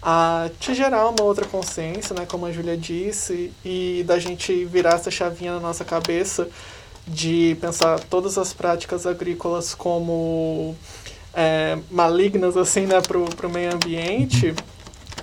a 0.00 0.48
te 0.58 0.74
gerar 0.74 1.08
uma 1.08 1.22
outra 1.22 1.46
consciência, 1.46 2.14
né, 2.14 2.26
como 2.26 2.46
a 2.46 2.52
Júlia 2.52 2.76
disse, 2.76 3.52
e 3.64 4.02
da 4.06 4.18
gente 4.18 4.64
virar 4.64 4.94
essa 4.94 5.10
chavinha 5.10 5.54
na 5.54 5.60
nossa 5.60 5.84
cabeça 5.84 6.48
de 7.06 7.56
pensar 7.60 8.00
todas 8.00 8.38
as 8.38 8.52
práticas 8.52 9.06
agrícolas 9.06 9.74
como 9.74 10.76
é, 11.34 11.78
malignas 11.90 12.56
assim, 12.56 12.86
né, 12.86 13.00
para 13.00 13.18
o 13.18 13.50
meio 13.50 13.74
ambiente. 13.74 14.54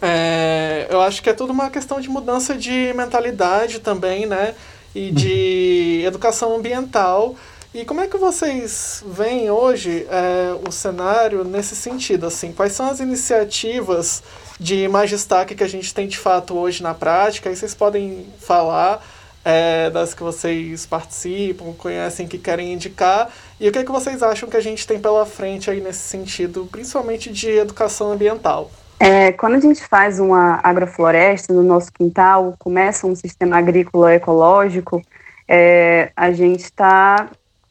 É, 0.02 0.88
eu 0.90 1.02
acho 1.02 1.22
que 1.22 1.30
é 1.30 1.34
tudo 1.34 1.52
uma 1.52 1.70
questão 1.70 2.00
de 2.00 2.10
mudança 2.10 2.56
de 2.56 2.94
mentalidade 2.96 3.80
também, 3.80 4.26
né? 4.26 4.56
e 4.94 5.12
de 5.12 6.02
educação 6.06 6.56
ambiental. 6.56 7.36
E 7.74 7.86
como 7.86 8.02
é 8.02 8.08
que 8.08 8.18
vocês 8.18 9.04
veem 9.06 9.52
hoje 9.52 10.08
é, 10.10 10.56
o 10.68 10.72
cenário 10.72 11.44
nesse 11.44 11.76
sentido? 11.76 12.26
Assim, 12.26 12.52
quais 12.52 12.74
são 12.74 12.90
as 12.90 13.00
iniciativas 13.00 14.24
de 14.60 14.88
mais 14.88 15.10
destaque 15.10 15.54
que 15.54 15.64
a 15.64 15.70
gente 15.70 15.94
tem 15.94 16.08
de 16.08 16.18
fato 16.18 16.58
hoje 16.58 16.82
na 16.82 16.96
prática? 16.96 17.52
E 17.52 17.56
vocês 17.56 17.76
podem 17.76 18.26
falar 18.40 19.06
é, 19.50 19.90
das 19.90 20.14
que 20.14 20.22
vocês 20.22 20.86
participam, 20.86 21.74
conhecem, 21.74 22.28
que 22.28 22.38
querem 22.38 22.74
indicar. 22.74 23.30
E 23.60 23.68
o 23.68 23.72
que, 23.72 23.80
é 23.80 23.84
que 23.84 23.92
vocês 23.92 24.22
acham 24.22 24.48
que 24.48 24.56
a 24.56 24.62
gente 24.62 24.86
tem 24.86 25.00
pela 25.00 25.26
frente 25.26 25.72
aí 25.72 25.82
nesse 25.82 26.02
sentido, 26.02 26.68
principalmente 26.72 27.32
de 27.32 27.50
educação 27.50 28.12
ambiental? 28.12 28.70
É, 29.00 29.32
quando 29.32 29.56
a 29.56 29.60
gente 29.60 29.84
faz 29.88 30.20
uma 30.20 30.60
agrofloresta 30.62 31.54
no 31.54 31.64
nosso 31.64 31.92
quintal, 31.92 32.54
começa 32.60 33.08
um 33.08 33.16
sistema 33.16 33.58
agrícola 33.58 34.14
ecológico, 34.14 35.02
é, 35.48 36.12
a 36.16 36.32
gente 36.32 36.66
está 36.66 37.30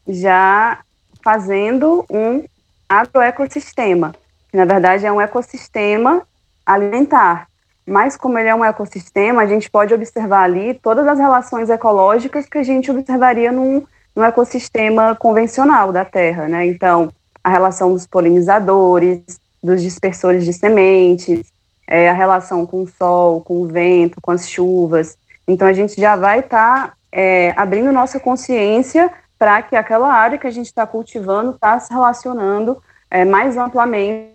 já 0.09 0.81
fazendo 1.23 2.05
um 2.11 2.45
agroecossistema, 2.89 4.15
que 4.51 4.57
na 4.57 4.65
verdade 4.65 5.07
é 5.07 5.13
um 5.13 5.21
ecossistema 5.21 6.23
alimentar. 6.67 7.48
Mas 7.89 8.19
como 8.19 8.39
ele 8.39 8.51
é 8.51 8.55
um 8.55 8.65
ecossistema, 8.65 9.41
a 9.41 9.47
gente 9.47 9.71
pode 9.71 9.95
observar 9.95 10.43
ali 10.43 10.75
todas 10.75 11.07
as 11.07 11.19
relações 11.19 11.71
ecológicas 11.71 12.47
que 12.47 12.59
a 12.59 12.63
gente 12.63 12.91
observaria 12.91 13.51
num, 13.51 13.83
num 14.15 14.23
ecossistema 14.23 15.17
convencional 15.17 15.91
da 15.91 16.05
Terra, 16.05 16.47
né? 16.49 16.67
Então, 16.67 17.11
a 17.43 17.49
relação 17.49 17.95
dos 17.95 18.07
polinizadores, 18.07 19.23
dos 19.63 19.81
dispersores 19.81 20.45
de 20.45 20.53
sementes, 20.53 21.51
é, 21.87 22.11
a 22.11 22.13
relação 22.13 22.67
com 22.67 22.83
o 22.83 22.87
sol, 22.89 23.41
com 23.41 23.63
o 23.63 23.67
vento, 23.67 24.21
com 24.21 24.33
as 24.33 24.47
chuvas. 24.47 25.17
Então, 25.47 25.67
a 25.67 25.73
gente 25.73 25.99
já 25.99 26.15
vai 26.15 26.41
estar 26.41 26.89
tá, 26.89 26.93
é, 27.11 27.55
abrindo 27.57 27.91
nossa 27.91 28.21
consciência 28.21 29.11
para 29.39 29.63
que 29.63 29.75
aquela 29.75 30.13
área 30.13 30.37
que 30.37 30.47
a 30.47 30.51
gente 30.51 30.67
está 30.67 30.87
cultivando 30.87 31.53
está 31.53 31.81
se 31.81 31.91
relacionando 31.91 32.83
é, 33.11 33.25
mais 33.25 33.57
amplamente 33.57 34.29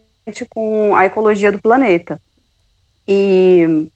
com 0.50 0.96
a 0.96 1.06
ecologia 1.06 1.52
do 1.52 1.62
planeta. 1.62 2.20
E 3.08 3.90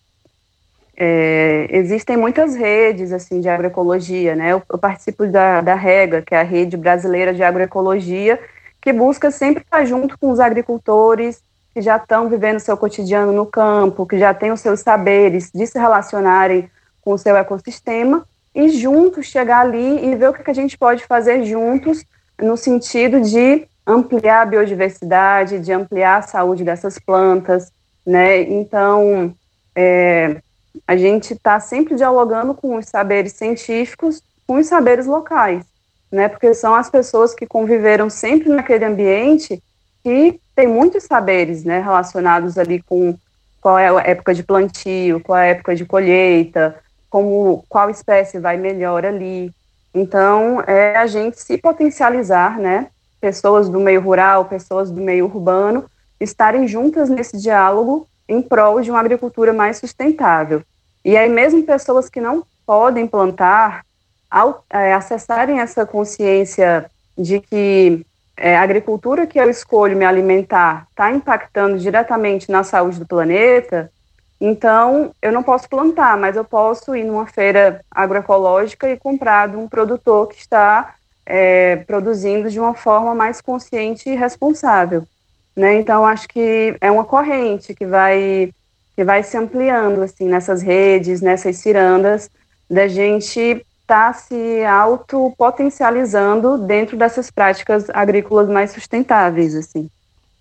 é, 0.96 1.68
existem 1.70 2.18
muitas 2.18 2.56
redes 2.56 3.12
assim 3.12 3.40
de 3.40 3.48
agroecologia, 3.48 4.36
né? 4.36 4.52
Eu, 4.52 4.64
eu 4.70 4.78
participo 4.78 5.28
da, 5.28 5.62
da 5.62 5.76
REGA, 5.76 6.22
que 6.22 6.34
é 6.34 6.40
a 6.40 6.44
Rede 6.44 6.76
Brasileira 6.76 7.34
de 7.34 7.44
Agroecologia, 7.44 8.40
que 8.82 8.92
busca 8.92 9.30
sempre 9.30 9.64
estar 9.64 9.86
junto 9.86 10.18
com 10.18 10.32
os 10.32 10.40
agricultores 10.40 11.42
que 11.74 11.82
já 11.82 11.98
estão 11.98 12.28
vivendo 12.28 12.60
seu 12.60 12.76
cotidiano 12.76 13.32
no 13.32 13.46
campo, 13.46 14.08
que 14.08 14.18
já 14.18 14.34
têm 14.34 14.52
os 14.52 14.62
seus 14.62 14.80
saberes 14.80 15.52
de 15.54 15.68
se 15.68 15.78
relacionarem 15.78 16.70
com 17.02 17.14
o 17.14 17.18
seu 17.18 17.36
ecossistema 17.38 18.26
e 18.56 18.70
juntos 18.70 19.28
chegar 19.28 19.60
ali 19.60 20.04
e 20.04 20.16
ver 20.16 20.30
o 20.30 20.34
que 20.34 20.50
a 20.50 20.54
gente 20.54 20.76
pode 20.76 21.06
fazer 21.06 21.46
juntos 21.46 22.04
no 22.42 22.58
sentido 22.58 23.22
de 23.22 23.68
ampliar 23.86 24.42
a 24.42 24.46
biodiversidade, 24.46 25.60
de 25.60 25.72
ampliar 25.72 26.18
a 26.18 26.22
saúde 26.24 26.64
dessas 26.64 26.98
plantas, 26.98 27.72
né? 28.08 28.42
Então, 28.42 29.36
é, 29.76 30.42
a 30.88 30.98
gente 30.98 31.34
está 31.34 31.60
sempre 31.60 31.96
dialogando 31.96 32.56
com 32.56 32.78
os 32.78 32.88
saberes 32.88 33.34
científicos, 33.34 34.24
com 34.48 34.56
os 34.56 34.66
saberes 34.66 35.06
locais 35.06 35.64
né? 36.12 36.28
Porque 36.28 36.54
são 36.54 36.74
as 36.74 36.90
pessoas 36.90 37.34
que 37.34 37.46
conviveram 37.46 38.10
sempre 38.10 38.50
naquele 38.50 38.86
ambiente 38.86 39.62
que 40.04 40.40
tem 40.56 40.68
muitos 40.68 41.04
saberes, 41.04 41.64
né, 41.64 41.80
relacionados 41.80 42.58
ali 42.58 42.82
com 42.82 43.16
qual 43.62 43.78
é 43.78 43.90
a 43.90 44.02
época 44.02 44.34
de 44.34 44.42
plantio, 44.42 45.20
qual 45.20 45.38
é 45.38 45.42
a 45.44 45.52
época 45.52 45.76
de 45.76 45.86
colheita, 45.86 46.76
como 47.10 47.66
qual 47.68 47.90
espécie 47.90 48.40
vai 48.40 48.58
melhor 48.58 49.06
ali. 49.06 49.52
Então, 49.94 50.62
é 50.66 50.96
a 50.96 51.08
gente 51.08 51.42
se 51.42 51.58
potencializar, 51.58 52.58
né? 52.58 52.88
Pessoas 53.20 53.68
do 53.68 53.80
meio 53.80 54.00
rural, 54.00 54.46
pessoas 54.46 54.90
do 54.90 55.02
meio 55.02 55.26
urbano, 55.26 55.86
estarem 56.20 56.68
juntas 56.68 57.10
nesse 57.10 57.38
diálogo 57.38 58.08
em 58.28 58.42
prol 58.42 58.82
de 58.82 58.92
uma 58.92 59.00
agricultura 59.00 59.54
mais 59.54 59.78
sustentável. 59.78 60.62
E 61.04 61.16
aí, 61.16 61.30
mesmo 61.30 61.64
pessoas 61.64 62.10
que 62.10 62.20
não 62.20 62.44
podem 62.66 63.08
plantar, 63.08 63.86
ao 64.30 64.64
é, 64.70 64.94
acessarem 64.94 65.60
essa 65.60 65.86
consciência 65.86 66.90
de 67.18 67.40
que 67.40 68.06
é, 68.36 68.58
a 68.58 68.62
agricultura 68.62 69.26
que 69.26 69.40
eu 69.40 69.50
escolho 69.50 69.98
me 69.98 70.06
alimentar 70.06 70.86
está 70.90 71.12
impactando 71.12 71.80
diretamente 71.80 72.52
na 72.52 72.64
saúde 72.64 73.00
do 73.00 73.08
planeta, 73.08 73.92
então 74.40 75.12
eu 75.22 75.32
não 75.32 75.42
posso 75.42 75.68
plantar, 75.68 76.16
mas 76.18 76.36
eu 76.36 76.44
posso 76.44 76.96
ir 76.96 77.04
numa 77.04 77.26
feira 77.26 77.82
agroecológica 77.90 78.90
e 78.90 78.98
comprar 78.98 79.48
de 79.48 79.58
um 79.58 79.68
produtor 79.68 80.28
que 80.28 80.36
está 80.36 80.94
é, 81.26 81.78
produzindo 81.78 82.50
de 82.50 82.60
uma 82.60 82.76
forma 82.76 83.16
mais 83.16 83.42
consciente 83.42 84.10
e 84.10 84.16
responsável. 84.16 85.08
Né? 85.58 85.80
Então 85.80 86.06
acho 86.06 86.28
que 86.30 86.78
é 86.80 86.92
uma 86.92 87.04
corrente 87.04 87.74
que 87.74 87.84
vai 87.86 88.54
que 88.96 89.04
vai 89.04 89.24
se 89.24 89.36
ampliando 89.36 90.02
assim 90.02 90.28
nessas 90.28 90.62
redes, 90.62 91.22
nessas 91.22 91.58
cirandas, 91.58 92.30
da 92.70 92.88
gente 92.88 93.66
está 93.82 94.12
se 94.12 94.66
autopotencializando 94.66 96.58
dentro 96.58 96.98
dessas 96.98 97.32
práticas 97.32 97.90
agrícolas 97.92 98.50
mais 98.50 98.72
sustentáveis, 98.72 99.56
assim. 99.56 99.90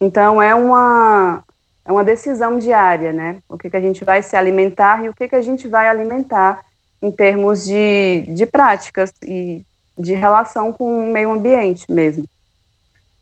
Então, 0.01 0.43
é 0.43 0.55
uma, 0.55 1.45
é 1.85 1.93
uma 1.93 2.03
decisão 2.03 2.59
diária, 2.59 3.13
né? 3.13 3.39
O 3.49 3.57
que, 3.57 3.71
que 3.71 3.77
a 3.77 3.81
gente 3.81 4.05
vai 4.05 4.23
se 4.23 4.35
alimentar 4.35 5.05
e 5.05 5.09
o 5.11 5.15
que, 5.15 5.29
que 5.29 5.37
a 5.37 5.43
gente 5.43 5.69
vai 5.69 5.87
alimentar 5.87 6.65
em 7.01 7.13
termos 7.13 7.65
de, 7.65 8.23
de 8.29 8.47
práticas 8.47 9.13
e 9.23 9.63
de 9.97 10.15
relação 10.15 10.73
com 10.73 11.09
o 11.09 11.13
meio 11.13 11.31
ambiente 11.31 11.91
mesmo. 11.91 12.25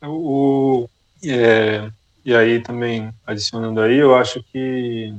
O, 0.01 0.87
é, 1.31 1.89
e 2.23 2.35
aí 2.35 2.61
também 2.61 3.13
adicionando 3.25 3.81
aí, 3.81 3.97
eu 3.97 4.15
acho 4.15 4.43
que 4.43 5.13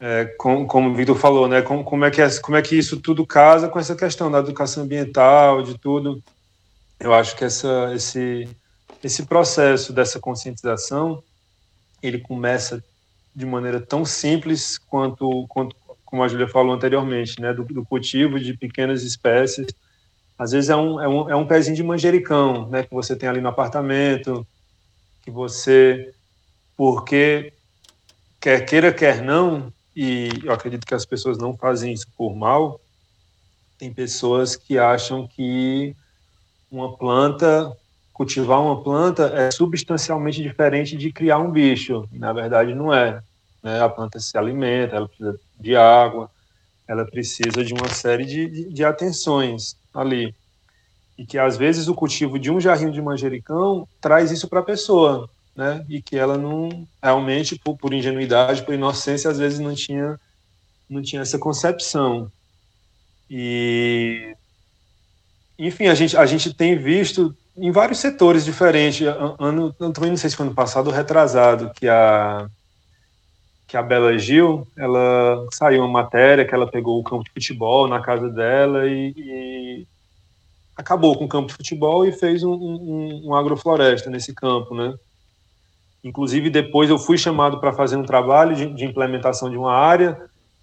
é, 0.00 0.24
com, 0.36 0.66
como 0.66 0.90
o 0.90 0.94
Vitor 0.94 1.16
falou, 1.16 1.46
né, 1.46 1.62
como, 1.62 1.84
como, 1.84 2.04
é 2.04 2.10
que 2.10 2.20
é, 2.20 2.28
como 2.40 2.56
é 2.56 2.62
que 2.62 2.76
isso 2.76 3.00
tudo 3.00 3.24
casa 3.24 3.68
com 3.68 3.78
essa 3.78 3.94
questão 3.94 4.30
da 4.30 4.40
educação 4.40 4.82
ambiental, 4.82 5.62
de 5.62 5.78
tudo. 5.78 6.20
Eu 6.98 7.14
acho 7.14 7.36
que 7.36 7.44
essa, 7.44 7.92
esse, 7.94 8.48
esse 9.02 9.24
processo 9.26 9.92
dessa 9.92 10.18
conscientização, 10.18 11.22
ele 12.02 12.18
começa 12.18 12.82
de 13.34 13.46
maneira 13.46 13.80
tão 13.80 14.04
simples 14.04 14.76
quanto, 14.76 15.46
quanto 15.48 15.76
como 16.04 16.22
a 16.22 16.28
Júlia 16.28 16.48
falou 16.48 16.74
anteriormente, 16.74 17.40
né, 17.40 17.54
do, 17.54 17.64
do, 17.64 17.84
cultivo 17.84 18.40
de 18.40 18.56
pequenas 18.56 19.02
espécies. 19.02 19.68
Às 20.36 20.50
vezes 20.50 20.68
é 20.68 20.76
um, 20.76 21.00
é 21.00 21.08
um, 21.08 21.30
é 21.30 21.36
um 21.36 21.46
pezinho 21.46 21.76
de 21.76 21.82
manjericão, 21.82 22.68
né, 22.68 22.82
que 22.82 22.92
você 22.92 23.14
tem 23.14 23.28
ali 23.28 23.40
no 23.40 23.48
apartamento, 23.48 24.46
que 25.22 25.30
você, 25.30 26.12
porque 26.76 27.52
quer 28.40 28.64
queira, 28.64 28.92
quer 28.92 29.22
não, 29.22 29.72
e 29.94 30.30
eu 30.42 30.52
acredito 30.52 30.86
que 30.86 30.94
as 30.94 31.06
pessoas 31.06 31.38
não 31.38 31.56
fazem 31.56 31.92
isso 31.92 32.06
por 32.16 32.34
mal, 32.34 32.80
tem 33.78 33.92
pessoas 33.92 34.56
que 34.56 34.78
acham 34.78 35.26
que 35.26 35.94
uma 36.70 36.96
planta, 36.96 37.76
cultivar 38.12 38.60
uma 38.60 38.82
planta 38.82 39.24
é 39.34 39.50
substancialmente 39.50 40.42
diferente 40.42 40.96
de 40.96 41.12
criar 41.12 41.38
um 41.38 41.50
bicho. 41.50 42.08
Na 42.12 42.32
verdade, 42.32 42.74
não 42.74 42.92
é. 42.94 43.22
Né? 43.62 43.80
A 43.80 43.88
planta 43.88 44.18
se 44.18 44.36
alimenta, 44.38 44.96
ela 44.96 45.08
precisa 45.08 45.40
de 45.58 45.76
água, 45.76 46.30
ela 46.86 47.04
precisa 47.04 47.64
de 47.64 47.74
uma 47.74 47.88
série 47.88 48.24
de, 48.24 48.48
de, 48.48 48.72
de 48.72 48.84
atenções 48.84 49.76
ali. 49.92 50.34
E 51.22 51.24
que 51.24 51.38
às 51.38 51.56
vezes 51.56 51.86
o 51.86 51.94
cultivo 51.94 52.36
de 52.36 52.50
um 52.50 52.58
jarrinho 52.58 52.90
de 52.90 53.00
manjericão 53.00 53.86
traz 54.00 54.32
isso 54.32 54.48
para 54.48 54.58
a 54.58 54.64
pessoa, 54.64 55.30
né? 55.54 55.86
E 55.88 56.02
que 56.02 56.16
ela 56.16 56.36
não 56.36 56.84
realmente 57.00 57.56
por, 57.56 57.76
por, 57.76 57.94
ingenuidade, 57.94 58.64
por 58.64 58.74
inocência, 58.74 59.30
às 59.30 59.38
vezes 59.38 59.60
não 59.60 59.72
tinha 59.72 60.18
não 60.90 61.00
tinha 61.00 61.22
essa 61.22 61.38
concepção. 61.38 62.28
E 63.30 64.34
enfim, 65.56 65.86
a 65.86 65.94
gente 65.94 66.16
a 66.16 66.26
gente 66.26 66.52
tem 66.52 66.76
visto 66.76 67.32
em 67.56 67.70
vários 67.70 68.00
setores 68.00 68.44
diferentes. 68.44 69.06
Ano, 69.38 69.72
também 69.72 70.10
não 70.10 70.16
sei 70.16 70.28
se 70.28 70.34
foi 70.34 70.44
ano 70.44 70.56
passado 70.56 70.88
ou 70.88 70.92
retrasado 70.92 71.70
que 71.72 71.86
a 71.86 72.48
que 73.68 73.76
a 73.76 73.82
Bela 73.82 74.18
Gil, 74.18 74.66
ela 74.76 75.46
saiu 75.52 75.82
uma 75.82 76.02
matéria 76.02 76.44
que 76.44 76.54
ela 76.54 76.70
pegou 76.70 76.98
o 76.98 77.04
campo 77.04 77.22
de 77.22 77.30
futebol 77.30 77.86
na 77.86 78.02
casa 78.02 78.28
dela 78.28 78.88
e, 78.88 79.14
e 79.16 79.86
acabou 80.76 81.16
com 81.16 81.24
o 81.24 81.28
campo 81.28 81.48
de 81.48 81.54
futebol 81.54 82.06
e 82.06 82.12
fez 82.12 82.42
um, 82.42 82.52
um, 82.52 83.22
um, 83.26 83.34
agrofloresta 83.34 84.10
nesse 84.10 84.34
campo, 84.34 84.74
né? 84.74 84.94
Inclusive 86.02 86.50
depois 86.50 86.90
eu 86.90 86.98
fui 86.98 87.16
chamado 87.16 87.60
para 87.60 87.72
fazer 87.72 87.96
um 87.96 88.04
trabalho 88.04 88.56
de, 88.56 88.66
de, 88.74 88.84
implementação 88.84 89.48
de 89.50 89.56
uma 89.56 89.72
área 89.72 90.18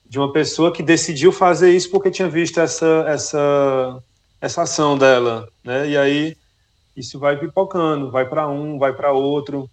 de 0.05 0.17
uma 0.17 0.33
pessoa 0.33 0.73
que 0.73 0.81
decidiu 0.81 1.31
fazer 1.31 1.71
isso 1.71 1.91
porque 1.91 2.09
tinha 2.09 2.27
visto 2.27 2.59
essa 2.59 3.05
essa 3.07 4.03
essa 4.41 4.61
ação 4.63 4.97
dela, 4.97 5.47
né? 5.63 5.89
E 5.89 5.97
aí 5.97 6.35
isso 6.95 7.19
vai 7.19 7.37
pipocando, 7.37 8.11
vai 8.11 8.27
para 8.27 8.47
um, 8.49 8.77
vai 8.77 8.93
para 8.93 9.11
outro, 9.11 9.69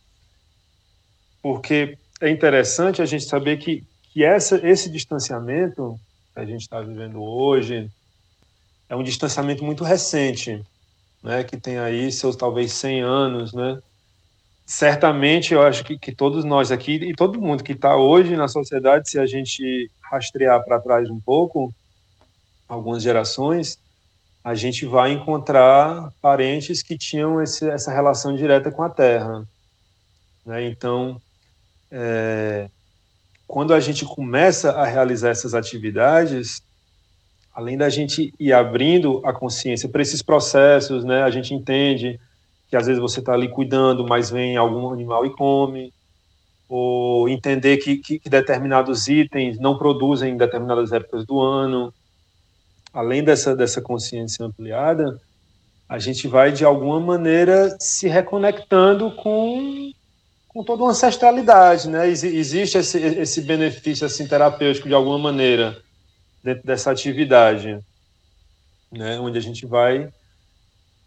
porque 1.42 1.98
é 2.20 2.30
interessante 2.30 3.02
a 3.02 3.06
gente 3.06 3.24
saber 3.24 3.56
que, 3.58 3.84
que 4.12 4.24
essa, 4.24 4.56
esse 4.66 4.90
distanciamento 4.90 5.98
que 6.32 6.40
a 6.40 6.44
gente 6.44 6.62
está 6.62 6.80
vivendo 6.80 7.22
hoje 7.22 7.90
é 8.88 8.96
um 8.96 9.02
distanciamento 9.02 9.64
muito 9.64 9.84
recente, 9.84 10.64
né, 11.22 11.42
que 11.44 11.56
tem 11.56 11.78
aí 11.78 12.10
seus 12.12 12.36
talvez 12.36 12.72
100 12.72 13.02
anos, 13.02 13.52
né? 13.52 13.80
Certamente, 14.64 15.54
eu 15.54 15.62
acho 15.62 15.84
que, 15.84 15.96
que 15.96 16.12
todos 16.12 16.44
nós 16.44 16.72
aqui 16.72 16.94
e 16.94 17.14
todo 17.14 17.40
mundo 17.40 17.62
que 17.62 17.72
está 17.72 17.96
hoje 17.96 18.34
na 18.36 18.48
sociedade, 18.48 19.08
se 19.08 19.18
a 19.18 19.24
gente 19.24 19.88
rastrear 20.00 20.64
para 20.64 20.80
trás 20.80 21.08
um 21.08 21.20
pouco, 21.20 21.72
algumas 22.68 23.02
gerações, 23.02 23.78
a 24.42 24.54
gente 24.54 24.84
vai 24.84 25.12
encontrar 25.12 26.12
parentes 26.20 26.82
que 26.82 26.98
tinham 26.98 27.40
esse, 27.40 27.68
essa 27.68 27.92
relação 27.92 28.34
direta 28.34 28.70
com 28.70 28.82
a 28.82 28.90
Terra. 28.90 29.46
Né? 30.44 30.66
Então, 30.66 31.20
é, 31.90 32.68
quando 33.46 33.72
a 33.72 33.80
gente 33.80 34.04
começa 34.04 34.72
a 34.72 34.84
realizar 34.84 35.30
essas 35.30 35.54
atividades, 35.54 36.62
além 37.56 37.78
da 37.78 37.88
gente 37.88 38.34
ir 38.38 38.52
abrindo 38.52 39.22
a 39.24 39.32
consciência 39.32 39.88
para 39.88 40.02
esses 40.02 40.20
processos, 40.20 41.02
né, 41.04 41.22
a 41.22 41.30
gente 41.30 41.54
entende 41.54 42.20
que 42.68 42.76
às 42.76 42.86
vezes 42.86 43.00
você 43.00 43.20
está 43.20 43.32
ali 43.32 43.48
cuidando, 43.48 44.06
mas 44.06 44.28
vem 44.28 44.58
algum 44.58 44.92
animal 44.92 45.24
e 45.24 45.30
come, 45.30 45.90
ou 46.68 47.26
entender 47.30 47.78
que, 47.78 47.96
que, 47.96 48.18
que, 48.18 48.28
determinados 48.28 49.08
itens 49.08 49.58
não 49.58 49.78
produzem 49.78 50.34
em 50.34 50.36
determinadas 50.36 50.92
épocas 50.92 51.24
do 51.24 51.40
ano. 51.40 51.94
Além 52.92 53.24
dessa, 53.24 53.56
dessa 53.56 53.80
consciência 53.80 54.44
ampliada, 54.44 55.18
a 55.88 55.98
gente 55.98 56.28
vai, 56.28 56.52
de 56.52 56.62
alguma 56.62 57.00
maneira, 57.00 57.74
se 57.80 58.06
reconectando 58.06 59.10
com 59.12 59.90
com 60.48 60.64
toda 60.64 60.84
uma 60.84 60.92
ancestralidade, 60.92 61.86
né? 61.86 62.08
Existe 62.08 62.78
esse, 62.78 62.98
esse 62.98 63.42
benefício 63.42 64.06
assim 64.06 64.26
terapêutico 64.26 64.88
de 64.88 64.94
alguma 64.94 65.18
maneira 65.18 65.76
dentro 66.46 66.64
dessa 66.64 66.92
atividade, 66.92 67.80
né? 68.92 69.18
Onde 69.18 69.36
a 69.36 69.40
gente 69.40 69.66
vai 69.66 70.08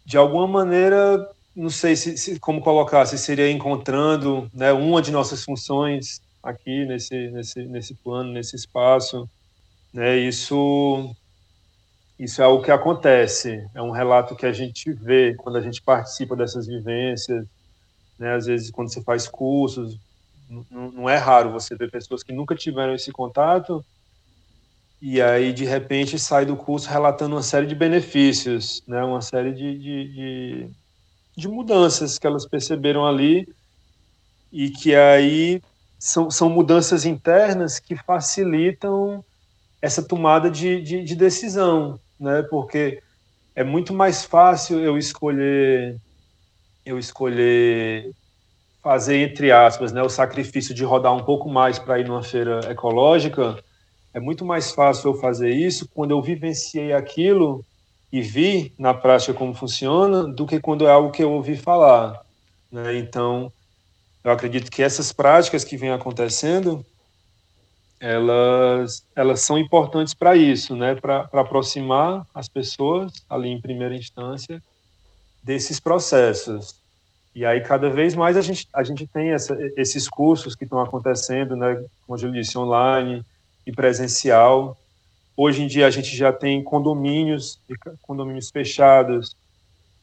de 0.04 0.18
alguma 0.18 0.46
maneira, 0.46 1.26
não 1.56 1.70
sei 1.70 1.96
se, 1.96 2.18
se 2.18 2.38
como 2.38 2.60
colocar, 2.60 3.06
se 3.06 3.16
seria 3.16 3.50
encontrando, 3.50 4.50
né, 4.52 4.72
uma 4.72 5.00
de 5.00 5.10
nossas 5.10 5.42
funções 5.42 6.20
aqui 6.42 6.84
nesse 6.84 7.30
nesse 7.30 7.62
nesse 7.64 7.94
plano, 7.94 8.32
nesse 8.32 8.54
espaço, 8.54 9.28
né? 9.94 10.18
Isso 10.18 11.14
isso 12.18 12.42
é 12.42 12.46
o 12.46 12.60
que 12.60 12.70
acontece, 12.70 13.66
é 13.74 13.80
um 13.80 13.92
relato 13.92 14.36
que 14.36 14.44
a 14.44 14.52
gente 14.52 14.92
vê 14.92 15.34
quando 15.36 15.56
a 15.56 15.62
gente 15.62 15.80
participa 15.80 16.36
dessas 16.36 16.66
vivências, 16.66 17.46
né? 18.18 18.34
Às 18.34 18.44
vezes, 18.44 18.70
quando 18.70 18.92
você 18.92 19.02
faz 19.02 19.26
cursos, 19.26 19.96
não 20.70 21.08
é 21.08 21.16
raro 21.16 21.52
você 21.52 21.74
ver 21.76 21.90
pessoas 21.90 22.22
que 22.22 22.32
nunca 22.32 22.54
tiveram 22.54 22.94
esse 22.94 23.10
contato 23.10 23.82
e 25.02 25.20
aí, 25.20 25.52
de 25.52 25.64
repente, 25.64 26.18
sai 26.18 26.44
do 26.44 26.56
curso 26.56 26.88
relatando 26.88 27.34
uma 27.34 27.42
série 27.42 27.66
de 27.66 27.74
benefícios, 27.74 28.82
né? 28.86 29.02
uma 29.02 29.22
série 29.22 29.52
de, 29.52 29.78
de, 29.78 30.08
de, 30.12 30.70
de 31.36 31.48
mudanças 31.48 32.18
que 32.18 32.26
elas 32.26 32.46
perceberam 32.46 33.06
ali 33.06 33.48
e 34.52 34.68
que 34.68 34.94
aí 34.94 35.62
são, 35.98 36.30
são 36.30 36.50
mudanças 36.50 37.06
internas 37.06 37.78
que 37.78 37.96
facilitam 37.96 39.24
essa 39.80 40.02
tomada 40.02 40.50
de, 40.50 40.82
de, 40.82 41.02
de, 41.02 41.16
decisão, 41.16 41.98
né? 42.18 42.42
Porque 42.42 43.02
é 43.54 43.64
muito 43.64 43.94
mais 43.94 44.24
fácil 44.24 44.80
eu 44.80 44.98
escolher 44.98 45.96
eu 46.84 46.98
escolher 46.98 48.10
fazer, 48.82 49.16
entre 49.18 49.52
aspas, 49.52 49.92
né, 49.92 50.02
o 50.02 50.08
sacrifício 50.08 50.74
de 50.74 50.84
rodar 50.84 51.14
um 51.14 51.22
pouco 51.22 51.48
mais 51.50 51.78
para 51.78 51.98
ir 51.98 52.08
numa 52.08 52.22
feira 52.22 52.60
ecológica, 52.70 53.62
é 54.12 54.20
muito 54.20 54.44
mais 54.44 54.72
fácil 54.72 55.10
eu 55.10 55.14
fazer 55.14 55.50
isso 55.50 55.88
quando 55.94 56.10
eu 56.10 56.20
vivenciei 56.20 56.92
aquilo 56.92 57.64
e 58.12 58.20
vi 58.20 58.72
na 58.78 58.92
prática 58.92 59.32
como 59.32 59.54
funciona 59.54 60.24
do 60.24 60.46
que 60.46 60.60
quando 60.60 60.86
é 60.86 60.90
algo 60.90 61.12
que 61.12 61.22
eu 61.22 61.32
ouvi 61.32 61.56
falar. 61.56 62.20
Né? 62.70 62.98
Então, 62.98 63.52
eu 64.24 64.32
acredito 64.32 64.70
que 64.70 64.82
essas 64.82 65.12
práticas 65.12 65.62
que 65.62 65.76
vêm 65.76 65.90
acontecendo, 65.90 66.84
elas, 68.00 69.04
elas 69.14 69.40
são 69.42 69.56
importantes 69.56 70.12
para 70.12 70.34
isso, 70.34 70.74
né? 70.74 70.96
para 70.96 71.28
aproximar 71.32 72.26
as 72.34 72.48
pessoas, 72.48 73.12
ali 73.28 73.48
em 73.48 73.60
primeira 73.60 73.94
instância, 73.94 74.60
desses 75.42 75.78
processos. 75.78 76.74
E 77.32 77.46
aí, 77.46 77.60
cada 77.60 77.88
vez 77.88 78.16
mais, 78.16 78.36
a 78.36 78.40
gente, 78.40 78.68
a 78.74 78.82
gente 78.82 79.06
tem 79.06 79.30
essa, 79.30 79.56
esses 79.76 80.08
cursos 80.08 80.56
que 80.56 80.64
estão 80.64 80.80
acontecendo, 80.80 81.54
né, 81.54 81.80
como 82.04 82.18
eu 82.18 82.32
disse, 82.32 82.58
online 82.58 83.24
e 83.70 83.72
presencial. 83.72 84.76
Hoje 85.36 85.62
em 85.62 85.66
dia, 85.66 85.86
a 85.86 85.90
gente 85.90 86.14
já 86.14 86.32
tem 86.32 86.62
condomínios, 86.62 87.58
condomínios 88.02 88.50
fechados, 88.50 89.36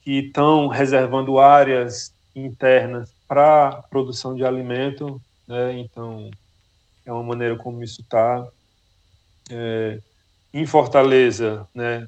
que 0.01 0.19
estão 0.19 0.67
reservando 0.67 1.37
áreas 1.37 2.13
internas 2.35 3.13
para 3.27 3.83
produção 3.89 4.35
de 4.35 4.45
alimento. 4.45 5.21
Né? 5.47 5.79
Então, 5.79 6.31
é 7.05 7.11
uma 7.11 7.23
maneira 7.23 7.55
como 7.57 7.83
isso 7.83 8.01
está. 8.01 8.47
É, 9.51 9.99
em 10.53 10.65
Fortaleza, 10.65 11.67
né, 11.75 12.07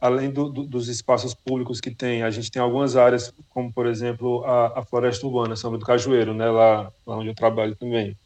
além 0.00 0.30
do, 0.30 0.48
do, 0.48 0.64
dos 0.64 0.88
espaços 0.88 1.34
públicos 1.34 1.80
que 1.80 1.90
tem, 1.90 2.22
a 2.22 2.30
gente 2.30 2.50
tem 2.50 2.62
algumas 2.62 2.96
áreas, 2.96 3.32
como 3.50 3.72
por 3.72 3.86
exemplo 3.86 4.44
a, 4.44 4.80
a 4.80 4.84
floresta 4.84 5.26
urbana, 5.26 5.56
Samba 5.56 5.78
do 5.78 5.84
Cajueiro, 5.84 6.34
né, 6.34 6.48
lá, 6.48 6.92
lá 7.06 7.16
onde 7.16 7.28
eu 7.28 7.34
trabalho 7.34 7.74
também, 7.76 8.16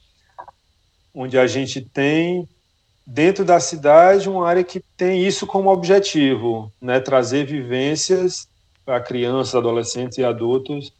onde 1.14 1.38
a 1.38 1.46
gente 1.46 1.80
tem 1.80 2.48
dentro 3.06 3.44
da 3.44 3.58
cidade, 3.58 4.28
uma 4.28 4.48
área 4.48 4.62
que 4.62 4.80
tem 4.96 5.26
isso 5.26 5.46
como 5.46 5.70
objetivo, 5.70 6.72
né? 6.80 7.00
trazer 7.00 7.44
vivências 7.44 8.48
para 8.84 9.00
crianças, 9.00 9.54
adolescentes 9.54 10.18
e 10.18 10.24
adultos, 10.24 10.92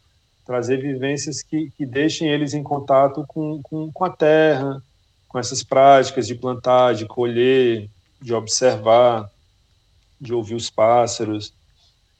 trazer 0.45 0.77
vivências 0.77 1.41
que, 1.41 1.71
que 1.77 1.85
deixem 1.85 2.29
eles 2.29 2.53
em 2.53 2.63
contato 2.63 3.23
com, 3.27 3.61
com, 3.61 3.91
com 3.91 4.03
a 4.03 4.09
terra, 4.09 4.81
com 5.27 5.39
essas 5.39 5.63
práticas 5.63 6.27
de 6.27 6.35
plantar, 6.35 6.93
de 6.93 7.05
colher, 7.05 7.89
de 8.21 8.33
observar, 8.33 9.29
de 10.19 10.33
ouvir 10.33 10.55
os 10.55 10.69
pássaros 10.69 11.53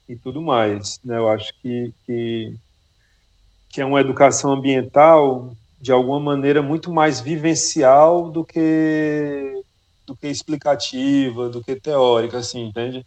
e 0.08 0.16
tudo 0.16 0.40
mais. 0.40 0.98
Né? 1.04 1.18
Eu 1.18 1.28
acho 1.28 1.52
que, 1.60 1.92
que, 2.06 2.54
que 3.68 3.80
é 3.80 3.84
uma 3.84 4.00
educação 4.00 4.52
ambiental 4.52 5.54
de 5.82 5.90
alguma 5.90 6.20
maneira 6.20 6.62
muito 6.62 6.92
mais 6.92 7.20
vivencial 7.20 8.30
do 8.30 8.44
que 8.44 9.60
do 10.06 10.16
que 10.16 10.28
explicativa, 10.28 11.48
do 11.48 11.62
que 11.62 11.74
teórica, 11.74 12.38
assim, 12.38 12.66
entende? 12.66 13.04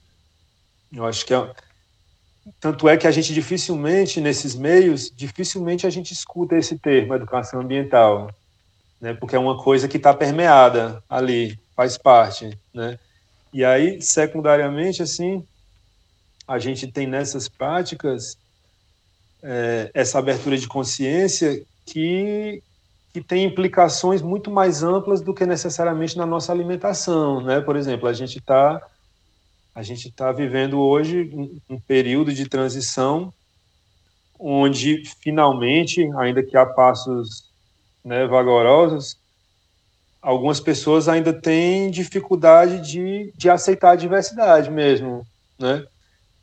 Eu 0.94 1.06
acho 1.06 1.26
que 1.26 1.34
é, 1.34 1.54
tanto 2.60 2.90
é 2.90 2.98
que 2.98 3.08
a 3.08 3.12
gente 3.12 3.34
dificilmente 3.34 4.20
nesses 4.20 4.56
meios, 4.56 5.10
dificilmente 5.10 5.88
a 5.88 5.90
gente 5.90 6.12
escuta 6.12 6.58
esse 6.58 6.78
termo 6.78 7.14
educação 7.14 7.62
ambiental, 7.62 8.30
né? 9.00 9.14
Porque 9.14 9.38
é 9.38 9.40
uma 9.40 9.58
coisa 9.58 9.88
que 9.88 9.98
está 9.98 10.14
permeada 10.14 11.02
ali, 11.10 11.58
faz 11.78 11.98
parte, 11.98 12.58
né? 12.74 13.00
E 13.54 13.64
aí, 13.64 14.02
secundariamente, 14.02 15.02
assim, 15.02 15.46
a 16.46 16.60
gente 16.60 16.88
tem 16.88 17.08
nessas 17.08 17.48
práticas 17.48 18.38
é, 19.42 19.90
essa 19.94 20.20
abertura 20.20 20.58
de 20.58 20.68
consciência 20.68 21.66
que, 21.86 22.62
que 23.14 23.22
tem 23.22 23.46
implicações 23.46 24.22
muito 24.22 24.50
mais 24.50 24.84
amplas 24.84 25.22
do 25.22 25.34
que 25.34 25.46
necessariamente 25.46 26.18
na 26.18 26.26
nossa 26.26 26.52
alimentação, 26.52 27.42
né? 27.42 27.62
Por 27.62 27.76
exemplo, 27.76 28.08
a 28.08 28.14
gente 28.14 28.40
está 28.40 28.82
a 29.74 29.84
gente 29.84 30.08
está 30.08 30.32
vivendo 30.32 30.80
hoje 30.80 31.30
um, 31.34 31.60
um, 31.76 31.78
período 31.78 32.34
de 32.34 32.48
transição 32.48 33.34
onde 34.40 35.04
finalmente, 35.22 36.10
ainda 36.18 36.42
que 36.42 36.56
há 36.56 36.66
passos 36.66 37.50
né, 38.04 38.26
vagarosos, 38.26 39.18
algumas 40.22 40.62
pessoas 40.62 41.10
ainda 41.10 41.34
têm 41.34 41.92
dificuldade 41.92 42.80
de, 42.82 43.34
de 43.36 43.50
aceitar 43.50 43.92
a 43.92 43.96
diversidade 43.98 44.72
mesmo, 44.72 45.28
né? 45.60 45.86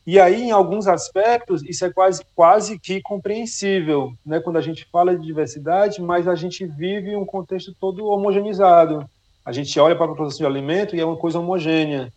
E 0.05 0.19
aí, 0.19 0.43
em 0.43 0.51
alguns 0.51 0.88
aspectos, 0.88 1.62
isso 1.62 1.85
é 1.85 1.91
quase, 1.93 2.23
quase 2.35 2.79
que 2.79 3.01
compreensível, 3.01 4.12
né? 4.27 4.41
quando 4.41 4.57
a 4.57 4.61
gente 4.61 4.85
fala 4.91 5.17
de 5.17 5.25
diversidade, 5.25 6.03
mas 6.03 6.27
a 6.27 6.35
gente 6.35 6.67
vive 6.67 7.15
um 7.15 7.25
contexto 7.25 7.73
todo 7.79 8.07
homogeneizado. 8.07 9.09
A 9.45 9.53
gente 9.53 9.79
olha 9.79 9.95
para 9.95 10.11
a 10.11 10.15
produção 10.15 10.38
de 10.38 10.47
alimento 10.47 10.97
e 10.97 11.01
é 11.01 11.05
uma 11.05 11.17
coisa 11.17 11.38
homogênea. 11.38 12.12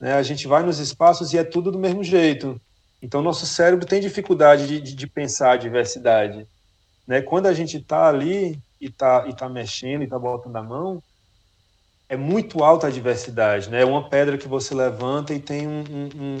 Né? 0.00 0.14
A 0.14 0.22
gente 0.22 0.48
vai 0.48 0.62
nos 0.62 0.78
espaços 0.78 1.34
e 1.34 1.38
é 1.38 1.44
tudo 1.44 1.70
do 1.70 1.78
mesmo 1.78 2.02
jeito. 2.02 2.58
Então, 3.02 3.20
nosso 3.20 3.44
cérebro 3.44 3.86
tem 3.86 4.00
dificuldade 4.00 4.66
de, 4.66 4.80
de, 4.80 4.94
de 4.94 5.06
pensar 5.06 5.52
a 5.52 5.56
diversidade. 5.56 6.46
Né? 7.06 7.20
Quando 7.20 7.46
a 7.46 7.52
gente 7.52 7.76
está 7.76 8.08
ali 8.08 8.58
e 8.80 8.86
está 8.86 9.26
e 9.28 9.34
tá 9.34 9.48
mexendo 9.48 10.00
e 10.00 10.04
está 10.04 10.18
botando 10.18 10.56
a 10.56 10.62
mão, 10.62 11.02
é 12.08 12.16
muito 12.16 12.62
alta 12.62 12.86
a 12.86 12.90
diversidade, 12.90 13.68
né? 13.68 13.82
É 13.82 13.84
uma 13.84 14.08
pedra 14.08 14.38
que 14.38 14.46
você 14.46 14.74
levanta 14.74 15.34
e 15.34 15.40
tem 15.40 15.66
um, 15.66 15.80
um, 15.80 16.38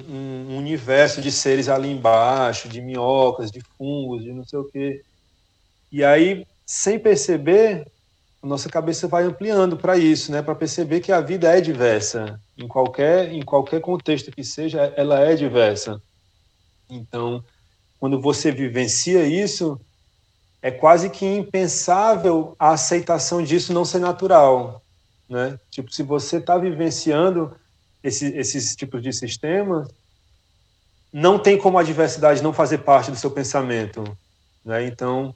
um, 0.52 0.58
universo 0.58 1.20
de 1.20 1.32
seres 1.32 1.68
ali 1.68 1.90
embaixo, 1.90 2.68
de 2.68 2.80
minhocas, 2.80 3.50
de 3.50 3.60
fungos, 3.76 4.22
de 4.22 4.32
não 4.32 4.44
sei 4.44 4.58
o 4.58 4.64
quê. 4.64 5.02
E 5.90 6.04
aí, 6.04 6.46
sem 6.64 6.98
perceber, 6.98 7.84
a 8.40 8.46
nossa 8.46 8.68
cabeça 8.68 9.08
vai 9.08 9.24
ampliando 9.24 9.76
para 9.76 9.96
isso, 9.96 10.30
né? 10.30 10.40
Para 10.40 10.54
perceber 10.54 11.00
que 11.00 11.10
a 11.10 11.20
vida 11.20 11.56
é 11.56 11.60
diversa, 11.60 12.40
em 12.56 12.68
qualquer 12.68 13.32
em 13.32 13.42
qualquer 13.42 13.80
contexto 13.80 14.30
que 14.30 14.44
seja, 14.44 14.94
ela 14.96 15.18
é 15.20 15.34
diversa. 15.34 16.00
Então, 16.88 17.42
quando 17.98 18.20
você 18.20 18.52
vivencia 18.52 19.26
isso, 19.26 19.80
é 20.62 20.70
quase 20.70 21.10
que 21.10 21.26
impensável 21.26 22.54
a 22.56 22.70
aceitação 22.70 23.42
disso 23.42 23.72
não 23.72 23.84
ser 23.84 23.98
natural 23.98 24.80
né? 25.28 25.58
Tipo, 25.70 25.92
se 25.92 26.02
você 26.02 26.38
está 26.38 26.56
vivenciando 26.56 27.54
esse, 28.02 28.26
esses 28.36 28.74
tipos 28.76 29.02
de 29.02 29.12
sistemas, 29.12 29.88
não 31.12 31.38
tem 31.38 31.58
como 31.58 31.78
a 31.78 31.82
diversidade 31.82 32.42
não 32.42 32.52
fazer 32.52 32.78
parte 32.78 33.10
do 33.10 33.16
seu 33.16 33.30
pensamento, 33.30 34.04
né? 34.64 34.86
Então, 34.86 35.34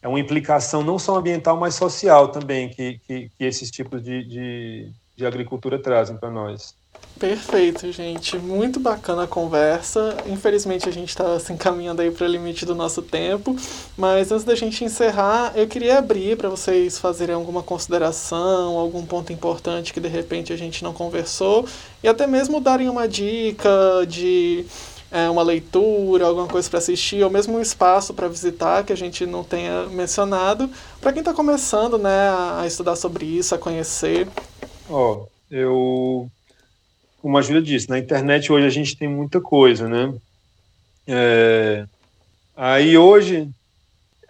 é 0.00 0.08
uma 0.08 0.20
implicação 0.20 0.82
não 0.82 0.98
só 0.98 1.16
ambiental, 1.16 1.56
mas 1.56 1.74
social 1.74 2.28
também 2.28 2.68
que, 2.68 2.98
que, 3.06 3.30
que 3.36 3.44
esses 3.44 3.70
tipos 3.70 4.02
de, 4.02 4.24
de, 4.24 4.92
de 5.16 5.26
agricultura 5.26 5.78
trazem 5.78 6.16
para 6.16 6.30
nós. 6.30 6.74
Perfeito, 7.18 7.90
gente. 7.90 8.38
Muito 8.38 8.78
bacana 8.78 9.24
a 9.24 9.26
conversa. 9.26 10.16
Infelizmente 10.26 10.88
a 10.88 10.92
gente 10.92 11.08
está 11.08 11.38
se 11.40 11.52
encaminhando 11.52 12.00
aí 12.00 12.12
para 12.12 12.24
o 12.24 12.30
limite 12.30 12.64
do 12.64 12.76
nosso 12.76 13.02
tempo, 13.02 13.56
mas 13.96 14.30
antes 14.30 14.44
da 14.44 14.54
gente 14.54 14.84
encerrar, 14.84 15.52
eu 15.56 15.66
queria 15.66 15.98
abrir 15.98 16.36
para 16.36 16.48
vocês 16.48 16.96
fazerem 16.96 17.34
alguma 17.34 17.60
consideração, 17.60 18.78
algum 18.78 19.04
ponto 19.04 19.32
importante 19.32 19.92
que 19.92 19.98
de 19.98 20.06
repente 20.06 20.52
a 20.52 20.56
gente 20.56 20.84
não 20.84 20.92
conversou 20.92 21.66
e 22.04 22.08
até 22.08 22.24
mesmo 22.24 22.60
darem 22.60 22.88
uma 22.88 23.08
dica 23.08 24.06
de 24.06 24.64
é, 25.10 25.28
uma 25.28 25.42
leitura, 25.42 26.26
alguma 26.26 26.46
coisa 26.46 26.70
para 26.70 26.78
assistir, 26.78 27.24
ou 27.24 27.30
mesmo 27.30 27.58
um 27.58 27.60
espaço 27.60 28.14
para 28.14 28.28
visitar 28.28 28.84
que 28.84 28.92
a 28.92 28.96
gente 28.96 29.26
não 29.26 29.42
tenha 29.42 29.86
mencionado, 29.86 30.70
para 31.00 31.12
quem 31.12 31.20
está 31.20 31.34
começando 31.34 31.98
né, 31.98 32.30
a 32.60 32.64
estudar 32.64 32.94
sobre 32.94 33.26
isso, 33.26 33.56
a 33.56 33.58
conhecer. 33.58 34.28
Ó, 34.88 35.14
oh, 35.14 35.28
eu 35.50 36.30
como 37.28 37.36
a 37.36 37.42
Júlia 37.42 37.60
disse, 37.60 37.90
na 37.90 37.98
internet 37.98 38.50
hoje 38.50 38.64
a 38.64 38.70
gente 38.70 38.96
tem 38.96 39.06
muita 39.06 39.38
coisa, 39.38 39.86
né? 39.86 40.14
É, 41.06 41.84
aí 42.56 42.96
hoje 42.96 43.50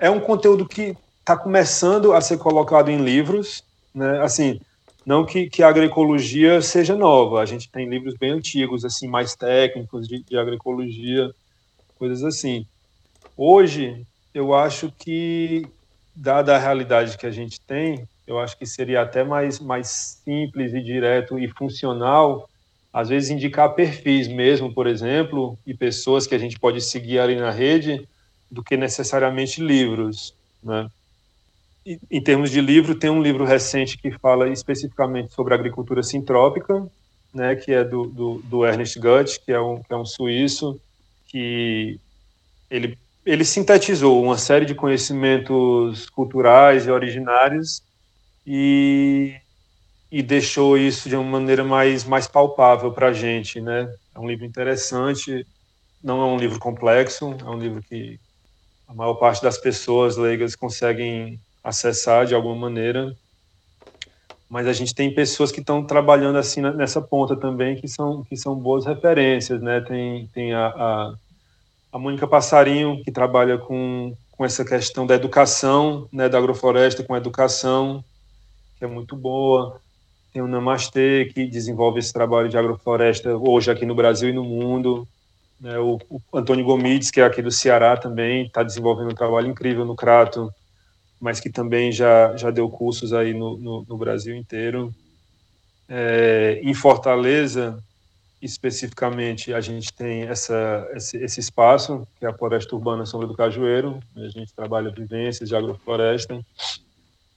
é 0.01 0.11
um 0.11 0.19
conteúdo 0.19 0.67
que 0.67 0.97
está 1.21 1.37
começando 1.37 2.13
a 2.13 2.21
ser 2.21 2.39
colocado 2.39 2.91
em 2.91 2.97
livros, 2.97 3.63
né? 3.95 4.21
Assim, 4.21 4.61
não 5.07 5.25
que, 5.25 5.49
que 5.49 5.63
a 5.63 5.69
agroecologia 5.69 6.61
seja 6.61 6.97
nova, 6.97 7.41
a 7.41 7.47
gente 7.47 7.71
tem 7.71 7.89
livros 7.89 8.17
bem 8.17 8.33
antigos, 8.33 8.85
assim, 8.85 9.07
mais 9.07 9.37
técnicos 9.37 10.09
de, 10.09 10.25
de 10.25 10.37
agroecologia, 10.37 11.31
coisas 11.97 12.25
assim. 12.25 12.67
Hoje, 13.37 14.05
eu 14.35 14.53
acho 14.53 14.93
que, 14.99 15.65
dada 16.17 16.57
a 16.57 16.59
realidade 16.59 17.17
que 17.17 17.27
a 17.27 17.31
gente 17.31 17.61
tem, 17.61 18.09
eu 18.27 18.41
acho 18.41 18.59
que 18.59 18.67
seria 18.67 19.03
até 19.03 19.23
mais, 19.23 19.61
mais 19.61 20.19
simples 20.25 20.75
e 20.75 20.83
direto 20.83 21.39
e 21.39 21.47
funcional 21.47 22.49
às 22.93 23.09
vezes 23.09 23.31
indicar 23.31 23.75
perfis 23.75 24.29
mesmo, 24.29 24.73
por 24.73 24.87
exemplo, 24.87 25.59
e 25.67 25.75
pessoas 25.75 26.27
que 26.27 26.35
a 26.35 26.39
gente 26.39 26.59
pode 26.59 26.81
seguir 26.81 27.19
ali 27.19 27.37
na 27.37 27.51
rede, 27.51 28.07
do 28.51 28.63
que 28.63 28.77
necessariamente 28.77 29.63
livros, 29.63 30.35
né? 30.63 30.89
E, 31.85 31.99
em 32.11 32.23
termos 32.23 32.51
de 32.51 32.61
livro, 32.61 32.95
tem 32.95 33.11
um 33.11 33.23
livro 33.23 33.45
recente 33.45 33.97
que 33.99 34.11
fala 34.11 34.49
especificamente 34.49 35.33
sobre 35.33 35.55
agricultura 35.55 36.03
sintrópica, 36.03 36.87
né, 37.33 37.55
que 37.57 37.73
é 37.73 37.85
do, 37.85 38.07
do, 38.07 38.43
do 38.45 38.67
Ernest 38.67 38.99
Gutt, 38.99 39.41
que 39.41 39.53
é 39.53 39.61
um, 39.61 39.83
que 39.83 39.93
é 39.93 39.97
um 39.97 40.05
suíço, 40.05 40.81
que 41.27 42.01
ele, 42.71 42.99
ele 43.25 43.45
sintetizou 43.45 44.23
uma 44.23 44.39
série 44.39 44.65
de 44.65 44.75
conhecimentos 44.75 46.09
culturais 46.11 46.87
e 46.87 46.91
originários 46.91 47.83
e 48.47 49.35
e 50.11 50.23
deixou 50.23 50.77
isso 50.79 51.09
de 51.09 51.17
uma 51.17 51.39
maneira 51.39 51.63
mais, 51.63 52.05
mais 52.05 52.27
palpável 52.27 52.93
para 52.93 53.09
a 53.09 53.13
gente, 53.13 53.61
né? 53.61 53.93
É 54.15 54.19
um 54.19 54.27
livro 54.27 54.45
interessante, 54.45 55.47
não 56.03 56.23
é 56.23 56.25
um 56.25 56.39
livro 56.39 56.59
complexo, 56.59 57.37
é 57.41 57.51
um 57.51 57.59
livro 57.59 57.83
que 57.83 58.19
a 58.87 58.95
maior 58.95 59.15
parte 59.15 59.43
das 59.43 59.59
pessoas 59.59 60.17
leigas 60.17 60.57
conseguem 60.57 61.39
acessar 61.63 62.25
de 62.25 62.35
alguma 62.35 62.57
maneira, 62.57 63.15
mas 64.49 64.67
a 64.67 64.73
gente 64.73 64.95
tem 64.95 65.15
pessoas 65.15 65.53
que 65.53 65.61
estão 65.61 65.85
trabalhando 65.85 66.39
assim 66.39 66.63
nessa 66.63 67.03
ponta 67.03 67.37
também 67.37 67.77
que 67.77 67.87
são 67.87 68.25
que 68.25 68.37
são 68.37 68.55
boas 68.55 68.87
referências, 68.87 69.61
né? 69.61 69.83
Tem 69.83 70.27
tem 70.29 70.55
a, 70.55 70.69
a, 70.69 71.15
a 71.93 71.99
Mônica 71.99 72.27
Passarinho 72.27 73.03
que 73.05 73.13
trabalha 73.13 73.59
com 73.59 74.17
com 74.31 74.45
essa 74.45 74.65
questão 74.65 75.05
da 75.05 75.17
educação, 75.17 76.09
né, 76.13 76.29
da 76.29 76.39
agrofloresta 76.39 77.03
com 77.03 77.17
educação, 77.17 78.05
que 78.79 78.85
é 78.85 78.87
muito 78.87 79.17
boa. 79.17 79.81
Tem 80.33 80.43
o 80.43 80.49
Namastê, 80.49 81.31
que 81.33 81.47
desenvolve 81.47 81.99
esse 81.99 82.13
trabalho 82.13 82.49
de 82.49 82.59
agrofloresta 82.59 83.37
hoje 83.37 83.71
aqui 83.71 83.87
no 83.87 83.95
Brasil 83.95 84.29
e 84.29 84.33
no 84.33 84.45
mundo. 84.45 85.07
Né? 85.61 85.79
O, 85.79 85.99
Antônio 86.33 86.65
Gomides, 86.65 87.11
que 87.11 87.21
é 87.21 87.25
aqui 87.25 87.43
do 87.43 87.51
Ceará 87.51 87.97
também, 87.97 88.47
está 88.47 88.63
desenvolvendo 88.63 89.11
um 89.11 89.15
trabalho 89.15 89.49
incrível 89.49 89.85
no 89.85 89.97
Crato, 89.97 90.53
mas 91.21 91.41
que 91.41 91.51
também 91.51 91.91
já, 91.91 92.37
já 92.37 92.51
deu 92.51 92.69
cursos 92.69 93.13
aí 93.13 93.35
no, 93.35 93.57
no, 93.59 93.85
no 93.89 93.97
Brasil 93.97 94.37
inteiro. 94.37 94.95
É, 95.89 96.61
em 96.63 96.75
Fortaleza, 96.75 97.83
especificamente, 98.41 99.53
a 99.53 99.61
gente 99.61 99.93
tem 99.93 100.23
essa, 100.23 100.89
esse, 100.95 101.17
esse, 101.17 101.41
espaço, 101.41 102.07
que 102.19 102.27
é 102.27 102.29
a 102.29 102.35
Floresta 102.35 102.75
Urbana 102.77 103.05
Sombra 103.05 103.27
do 103.27 103.35
Cajueiro, 103.35 103.99
a 104.17 104.29
gente 104.29 104.53
trabalha 104.55 104.91
vivências 104.91 105.49
de 105.49 105.57
agrofloresta. 105.57 106.41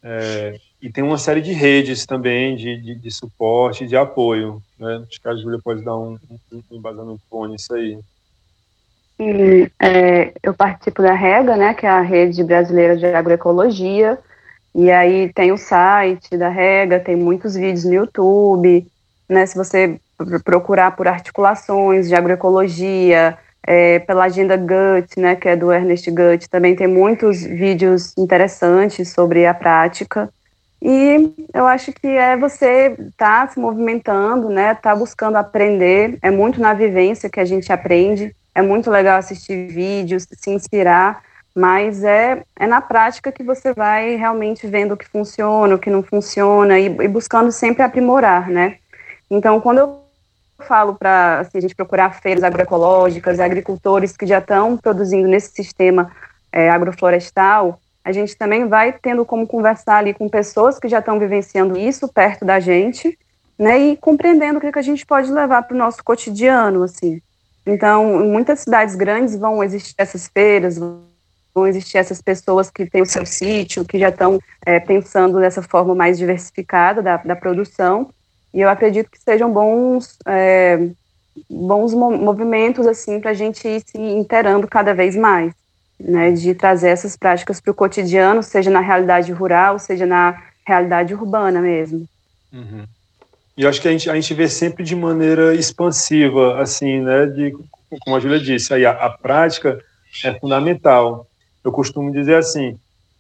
É, 0.04 0.60
e 0.82 0.92
tem 0.92 1.04
uma 1.04 1.18
série 1.18 1.42
de 1.42 1.54
redes 1.54 2.06
também 2.06 2.56
de, 2.56 2.76
de, 2.78 2.96
de 2.96 3.12
suporte, 3.12 3.86
de 3.86 3.96
apoio. 3.96 4.62
Né? 4.80 5.04
Acho 5.08 5.22
que 5.22 5.28
a 5.28 5.36
Júlia 5.36 5.60
pode 5.64 5.84
dar 5.84 5.96
um, 5.96 6.18
um, 6.52 6.64
embasamento 6.72 7.22
bom 7.30 7.46
nisso 7.46 7.74
aí. 7.76 8.00
Sim, 9.18 9.70
é, 9.80 10.34
eu 10.42 10.54
participo 10.54 11.04
da 11.04 11.14
REGA, 11.14 11.56
né, 11.56 11.76
que 11.76 11.86
é 11.86 11.90
a 11.90 12.02
Rede 12.02 12.44
Brasileira 12.44 12.98
de 12.98 13.06
Agroecologia, 13.06 14.18
e 14.74 14.90
aí 14.90 15.32
tem 15.32 15.52
o 15.52 15.58
site 15.58 16.36
da 16.36 16.50
REGA, 16.50 17.00
tem 17.00 17.16
muitos 17.16 17.54
vídeos 17.54 17.86
no 17.86 17.94
YouTube, 17.94 18.88
né, 19.30 19.46
se 19.46 19.56
você 19.56 20.00
procurar 20.44 20.96
por 20.96 21.08
articulações 21.08 22.08
de 22.08 22.16
agroecologia, 22.16 23.38
é, 23.66 24.00
pela 24.00 24.24
agenda 24.24 24.58
GUT, 24.58 25.20
né, 25.20 25.36
que 25.36 25.48
é 25.48 25.56
do 25.56 25.72
Ernest 25.72 26.10
GUT, 26.10 26.50
também 26.50 26.76
tem 26.76 26.88
muitos 26.88 27.44
vídeos 27.44 28.18
interessantes 28.18 29.10
sobre 29.14 29.46
a 29.46 29.54
prática. 29.54 30.30
E 30.82 31.34
eu 31.54 31.68
acho 31.68 31.94
que 31.94 32.08
é 32.08 32.36
você 32.36 32.96
estar 33.00 33.46
tá 33.46 33.48
se 33.48 33.60
movimentando, 33.60 34.50
né, 34.50 34.74
tá 34.74 34.96
buscando 34.96 35.36
aprender, 35.36 36.18
é 36.22 36.32
muito 36.32 36.60
na 36.60 36.74
vivência 36.74 37.30
que 37.30 37.40
a 37.40 37.46
gente 37.46 37.72
aprende, 37.72 38.36
é 38.56 38.62
muito 38.64 38.90
legal 38.90 39.20
assistir 39.20 39.68
vídeos, 39.68 40.26
se 40.32 40.50
inspirar, 40.50 41.22
mas 41.56 42.04
é, 42.04 42.42
é 42.58 42.66
na 42.66 42.82
prática 42.82 43.32
que 43.32 43.44
você 43.44 43.74
vai 43.74 44.16
realmente 44.16 44.66
vendo 44.66 44.94
o 44.94 44.98
que 44.98 45.08
funciona, 45.08 45.76
o 45.76 45.80
que 45.80 45.90
não 45.90 46.02
funciona 46.02 46.80
e, 46.80 46.86
e 46.86 47.08
buscando 47.08 47.52
sempre 47.52 47.84
aprimorar, 47.84 48.50
né. 48.50 48.78
Então, 49.30 49.62
quando 49.62 49.78
eu 49.78 50.02
falo 50.62 50.96
para 50.96 51.40
assim, 51.40 51.58
a 51.58 51.62
gente 51.62 51.76
procurar 51.76 52.22
feiras 52.22 52.44
agroecológicas, 52.44 53.40
agricultores 53.40 54.16
que 54.16 54.26
já 54.26 54.40
estão 54.40 54.78
produzindo 54.78 55.28
nesse 55.28 55.52
sistema 55.54 56.12
é, 56.52 56.70
agroflorestal, 56.70 57.80
a 58.04 58.12
gente 58.12 58.36
também 58.36 58.68
vai 58.68 58.94
tendo 58.94 59.26
como 59.26 59.46
conversar 59.48 59.98
ali 59.98 60.14
com 60.14 60.28
pessoas 60.28 60.80
que 60.80 60.88
já 60.88 61.00
estão 61.00 61.20
vivenciando 61.20 61.78
isso 61.78 62.08
perto 62.08 62.44
da 62.44 62.60
gente, 62.60 63.18
né, 63.58 63.80
e 63.80 63.98
compreendendo 63.98 64.58
o 64.58 64.62
que, 64.62 64.72
que 64.72 64.80
a 64.80 64.84
gente 64.84 65.06
pode 65.06 65.32
levar 65.32 65.62
para 65.64 65.76
o 65.76 65.78
nosso 65.78 66.04
cotidiano, 66.04 66.84
assim. 66.84 67.22
Então, 67.66 68.26
em 68.26 68.28
muitas 68.28 68.62
cidades 68.62 68.96
grandes 68.96 69.36
vão 69.36 69.64
existir 69.64 69.94
essas 69.98 70.28
feiras, 70.28 70.80
vão 70.80 71.68
existir 71.68 72.00
essas 72.00 72.22
pessoas 72.22 72.72
que 72.72 72.90
têm 72.90 73.04
o 73.04 73.06
seu 73.06 73.24
sítio, 73.24 73.86
que 73.86 74.00
já 74.00 74.10
estão 74.10 74.40
é, 74.66 74.80
pensando 74.80 75.40
dessa 75.40 75.62
forma 75.62 75.94
mais 75.94 76.18
diversificada 76.18 77.04
da, 77.04 77.18
da 77.18 77.36
produção, 77.36 78.10
e 78.52 78.62
eu 78.62 78.70
acredito 78.70 79.12
que 79.12 79.22
sejam 79.22 79.52
bons, 79.52 80.18
é, 80.26 80.90
bons 81.50 81.94
movimentos 81.94 82.86
assim 82.88 83.20
para 83.20 83.32
a 83.32 83.36
gente 83.36 83.68
ir 83.68 83.82
se 83.86 83.98
inteirando 83.98 84.68
cada 84.68 84.94
vez 84.94 85.16
mais, 85.16 85.54
né, 86.06 86.32
de 86.32 86.54
trazer 86.54 86.90
essas 86.90 87.16
práticas 87.16 87.60
para 87.60 87.72
o 87.72 87.76
cotidiano, 87.76 88.44
seja 88.44 88.70
na 88.70 88.80
realidade 88.80 89.32
rural, 89.32 89.80
seja 89.80 90.06
na 90.06 90.42
realidade 90.66 91.14
urbana 91.14 91.62
mesmo. 91.62 92.08
Uhum. 92.52 92.86
E 93.58 93.64
eu 93.64 93.70
acho 93.70 93.82
que 93.82 93.88
a 93.88 93.92
gente, 93.92 94.10
a 94.10 94.16
gente 94.16 94.34
vê 94.34 94.48
sempre 94.48 94.84
de 94.84 94.96
maneira 94.96 95.54
expansiva, 95.54 96.62
assim, 96.62 97.02
né, 97.02 97.26
de, 97.26 97.54
como 98.02 98.16
a 98.16 98.20
Júlia 98.20 98.40
disse, 98.40 98.74
aí 98.74 98.86
a, 98.86 98.92
a 98.92 99.10
prática 99.10 99.80
é 100.24 100.34
fundamental. 100.40 101.28
Eu 101.64 101.72
costumo 101.72 102.12
dizer 102.12 102.36
assim, 102.36 102.78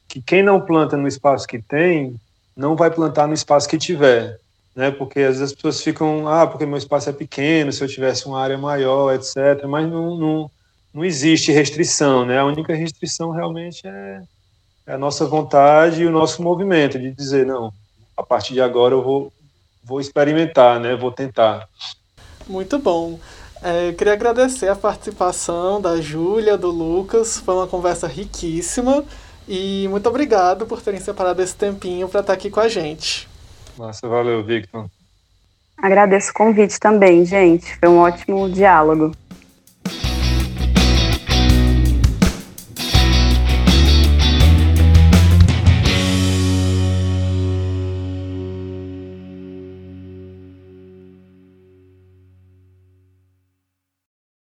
que 0.07 0.21
quem 0.21 0.43
não 0.43 0.61
planta 0.61 0.97
no 0.97 1.07
espaço 1.07 1.47
que 1.47 1.59
tem, 1.59 2.15
não 2.55 2.75
vai 2.75 2.91
plantar 2.91 3.27
no 3.27 3.33
espaço 3.33 3.67
que 3.69 3.77
tiver 3.77 4.39
né? 4.75 4.91
Porque 4.91 5.19
às 5.19 5.37
vezes 5.37 5.41
as 5.41 5.53
pessoas 5.53 5.81
ficam, 5.81 6.27
ah, 6.27 6.47
porque 6.47 6.65
meu 6.65 6.77
espaço 6.77 7.09
é 7.09 7.13
pequeno, 7.13 7.71
se 7.71 7.83
eu 7.83 7.87
tivesse 7.87 8.25
uma 8.25 8.41
área 8.41 8.57
maior, 8.57 9.13
etc. 9.13 9.65
Mas 9.67 9.89
não, 9.89 10.17
não, 10.17 10.51
não 10.93 11.05
existe 11.05 11.51
restrição, 11.51 12.25
né? 12.25 12.39
A 12.39 12.45
única 12.45 12.73
restrição 12.73 13.31
realmente 13.31 13.81
é, 13.85 14.21
é 14.85 14.93
a 14.93 14.97
nossa 14.97 15.25
vontade 15.25 16.01
e 16.01 16.05
o 16.05 16.11
nosso 16.11 16.43
movimento 16.43 16.99
de 16.99 17.11
dizer, 17.11 17.45
não, 17.45 17.71
a 18.15 18.23
partir 18.23 18.53
de 18.53 18.61
agora 18.61 18.93
eu 18.93 19.01
vou, 19.01 19.33
vou 19.83 20.01
experimentar, 20.01 20.79
né? 20.79 20.95
Vou 20.95 21.11
tentar. 21.11 21.67
Muito 22.47 22.77
bom. 22.77 23.19
É, 23.63 23.93
queria 23.93 24.13
agradecer 24.13 24.67
a 24.67 24.75
participação 24.75 25.79
da 25.79 26.01
Júlia, 26.01 26.57
do 26.57 26.71
Lucas, 26.71 27.37
foi 27.37 27.53
uma 27.53 27.67
conversa 27.67 28.07
riquíssima 28.07 29.05
e 29.47 29.87
muito 29.87 30.09
obrigado 30.09 30.65
por 30.65 30.81
terem 30.81 30.99
separado 30.99 31.41
esse 31.41 31.55
tempinho 31.55 32.09
para 32.09 32.21
estar 32.21 32.33
aqui 32.33 32.49
com 32.49 32.59
a 32.59 32.67
gente. 32.67 33.29
Massa, 33.77 34.07
valeu, 34.07 34.43
Victor. 34.43 34.87
Agradeço 35.77 36.31
o 36.31 36.33
convite 36.33 36.79
também, 36.79 37.25
gente. 37.25 37.77
Foi 37.77 37.89
um 37.89 37.99
ótimo 37.99 38.49
diálogo. 38.49 39.11